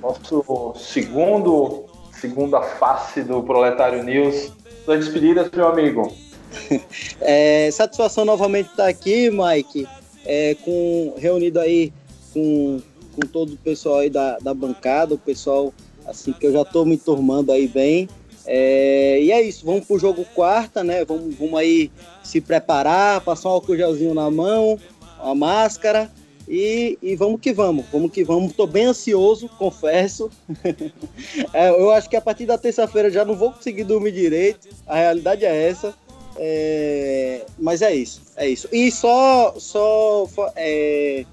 [0.00, 4.52] nosso segundo, segunda face do Proletário News.
[4.84, 6.12] Suas despedidas, meu amigo.
[7.20, 9.86] É, satisfação novamente estar aqui, Mike
[10.26, 11.92] é, com, reunido aí
[12.34, 12.82] com,
[13.14, 15.72] com todo o pessoal aí da, da bancada, o pessoal
[16.04, 18.08] assim que eu já estou me turmando aí bem.
[18.44, 21.04] É, e é isso, vamos pro jogo quarta, né?
[21.04, 21.90] Vamos, vamos aí
[22.22, 24.78] se preparar, passar um álcool gelzinho na mão,
[25.20, 26.10] a máscara
[26.48, 28.52] e, e vamos que vamos, vamos que vamos.
[28.52, 30.30] Tô bem ansioso, confesso.
[31.52, 34.68] é, eu acho que a partir da terça-feira já não vou conseguir dormir direito.
[34.86, 35.94] A realidade é essa.
[36.38, 38.68] É, mas é isso, é isso.
[38.70, 41.24] E só, só é,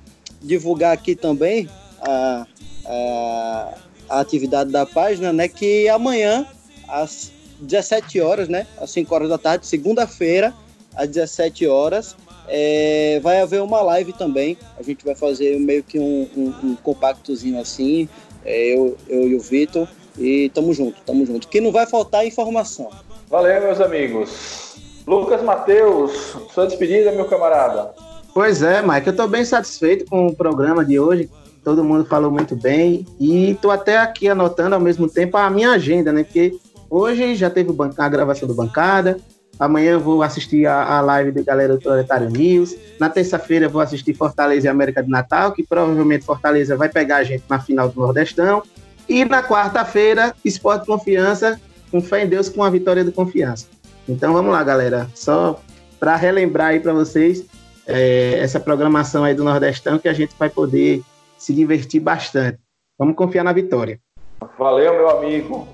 [0.42, 1.70] divulgar aqui também
[2.01, 2.47] a,
[2.86, 3.74] a,
[4.09, 5.47] a, atividade da página, né?
[5.47, 6.47] Que amanhã,
[6.87, 8.66] às 17 horas, né?
[8.79, 10.54] Às 5 horas da tarde, segunda-feira,
[10.96, 12.16] às 17 horas,
[12.47, 14.57] é, vai haver uma live também.
[14.78, 18.07] A gente vai fazer meio que um, um, um compactozinho assim,
[18.45, 19.87] é, eu, eu e o Vitor.
[20.17, 21.47] E tamo junto, tamo junto.
[21.47, 22.89] Que não vai faltar informação.
[23.29, 24.75] Valeu, meus amigos.
[25.07, 27.91] Lucas Matheus, sua despedida, meu camarada.
[28.33, 31.29] Pois é, Mike, eu estou bem satisfeito com o programa de hoje.
[31.63, 35.71] Todo mundo falou muito bem e estou até aqui anotando ao mesmo tempo a minha
[35.71, 36.24] agenda, né?
[36.24, 36.57] Porque
[36.89, 39.17] hoje já teve a gravação do Bancada,
[39.59, 44.13] amanhã vou assistir a, a live da galera do Proletário News, na terça-feira vou assistir
[44.13, 48.00] Fortaleza e América de Natal, que provavelmente Fortaleza vai pegar a gente na final do
[48.00, 48.63] Nordestão,
[49.08, 51.59] e na quarta-feira, Esporte Confiança,
[51.92, 53.67] com fé em Deus, com a vitória do Confiança.
[54.08, 55.08] Então vamos lá, galera.
[55.13, 55.59] Só
[56.00, 57.46] para relembrar aí para vocês
[57.86, 61.01] é, essa programação aí do Nordestão que a gente vai poder
[61.38, 62.59] se divertir bastante.
[62.97, 64.00] Vamos confiar na vitória.
[64.58, 65.67] Valeu, meu amigo.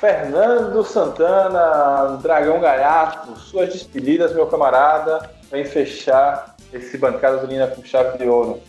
[0.00, 8.18] Fernando Santana, Dragão Gaiato, suas despedidas, meu camarada, vem fechar esse bancada Zulina com chave
[8.18, 8.60] de ouro.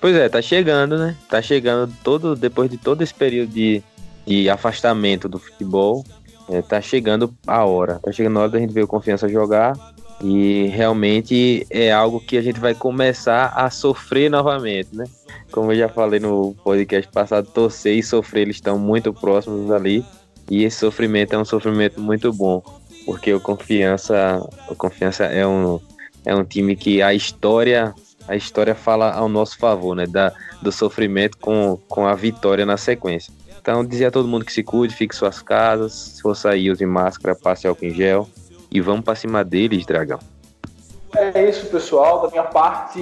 [0.00, 1.16] Pois é, tá chegando, né?
[1.28, 3.82] Tá chegando todo depois de todo esse período de,
[4.26, 6.04] de afastamento do futebol.
[6.48, 8.00] É, tá chegando a hora.
[8.02, 9.74] Tá chegando a hora da gente ver o Confiança jogar.
[10.20, 15.04] E realmente é algo que a gente vai começar a sofrer novamente, né?
[15.50, 20.04] como eu já falei no podcast passado, torcer e sofrer, eles estão muito próximos ali.
[20.50, 22.62] E esse sofrimento é um sofrimento muito bom,
[23.04, 25.80] porque o Confiança, o Confiança é um,
[26.24, 27.94] é um time que a história
[28.28, 30.06] a história fala ao nosso favor, né?
[30.06, 33.32] Da, do sofrimento com, com a vitória na sequência.
[33.60, 35.92] Então, dizer a todo mundo que se cuide, fique em suas casas.
[35.92, 38.28] Se for sair, use máscara, passe álcool em gel.
[38.70, 40.18] E vamos para cima deles, Dragão.
[41.16, 42.22] É isso, pessoal.
[42.22, 43.00] Da minha parte,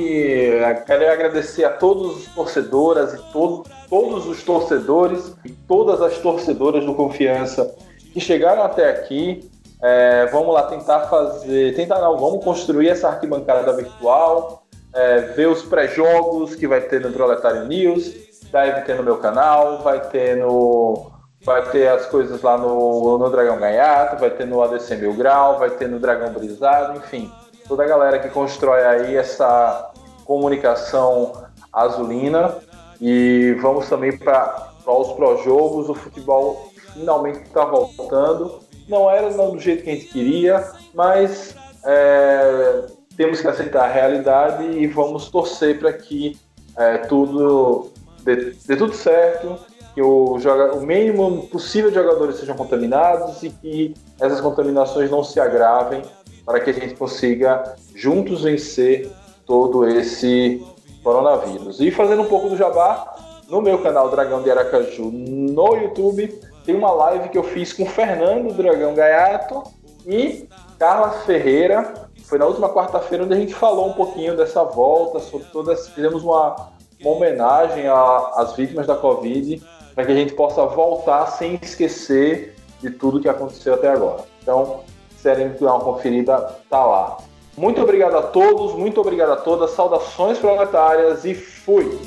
[0.87, 3.65] quero agradecer a todos os torcedoras e todo,
[3.95, 7.77] todos os torcedores e todas as torcedoras do Confiança
[8.12, 9.49] que chegaram até aqui.
[9.81, 15.62] É, vamos lá tentar fazer, tentar não, vamos construir essa arquibancada virtual, é, ver os
[15.62, 18.12] pré-jogos que vai ter no Proletário News,
[18.51, 21.12] deve ter no meu canal, vai ter no.
[21.45, 25.59] Vai ter as coisas lá no, no Dragão Ganhato, vai ter no ADC Mil Grau,
[25.59, 27.31] vai ter no Dragão Brisado, enfim.
[27.69, 29.93] Toda a galera que constrói aí essa
[30.25, 32.57] comunicação azulina.
[33.01, 38.61] E vamos também para os pró-jogos, o futebol finalmente está voltando.
[38.89, 41.55] Não era do jeito que a gente queria, mas
[41.85, 42.85] é,
[43.16, 46.39] temos que aceitar a realidade e vamos torcer para que
[46.77, 47.91] é, tudo
[48.23, 49.59] dê, dê, tudo certo,
[49.95, 55.23] que o, joga, o mínimo possível de jogadores sejam contaminados e que essas contaminações não
[55.23, 56.03] se agravem
[56.45, 59.11] para que a gente consiga juntos vencer
[59.47, 60.65] todo esse
[61.05, 61.78] coronavírus.
[61.81, 63.14] E fazendo um pouco do jabá,
[63.48, 67.85] no meu canal Dragão de Aracaju no YouTube, tem uma live que eu fiz com
[67.85, 69.62] Fernando Dragão Gaiato
[70.06, 70.48] e
[70.78, 75.47] Carla Ferreira, foi na última quarta-feira onde a gente falou um pouquinho dessa volta, sobre
[75.52, 76.70] todas, fizemos uma,
[77.01, 79.62] uma homenagem às vítimas da Covid,
[79.94, 84.24] para que a gente possa voltar sem esquecer de tudo que aconteceu até agora.
[84.43, 87.18] Então, se quiserem dar uma conferida, tá lá.
[87.56, 91.98] Muito obrigado a todos, muito obrigado a todas, saudações proletárias e fui!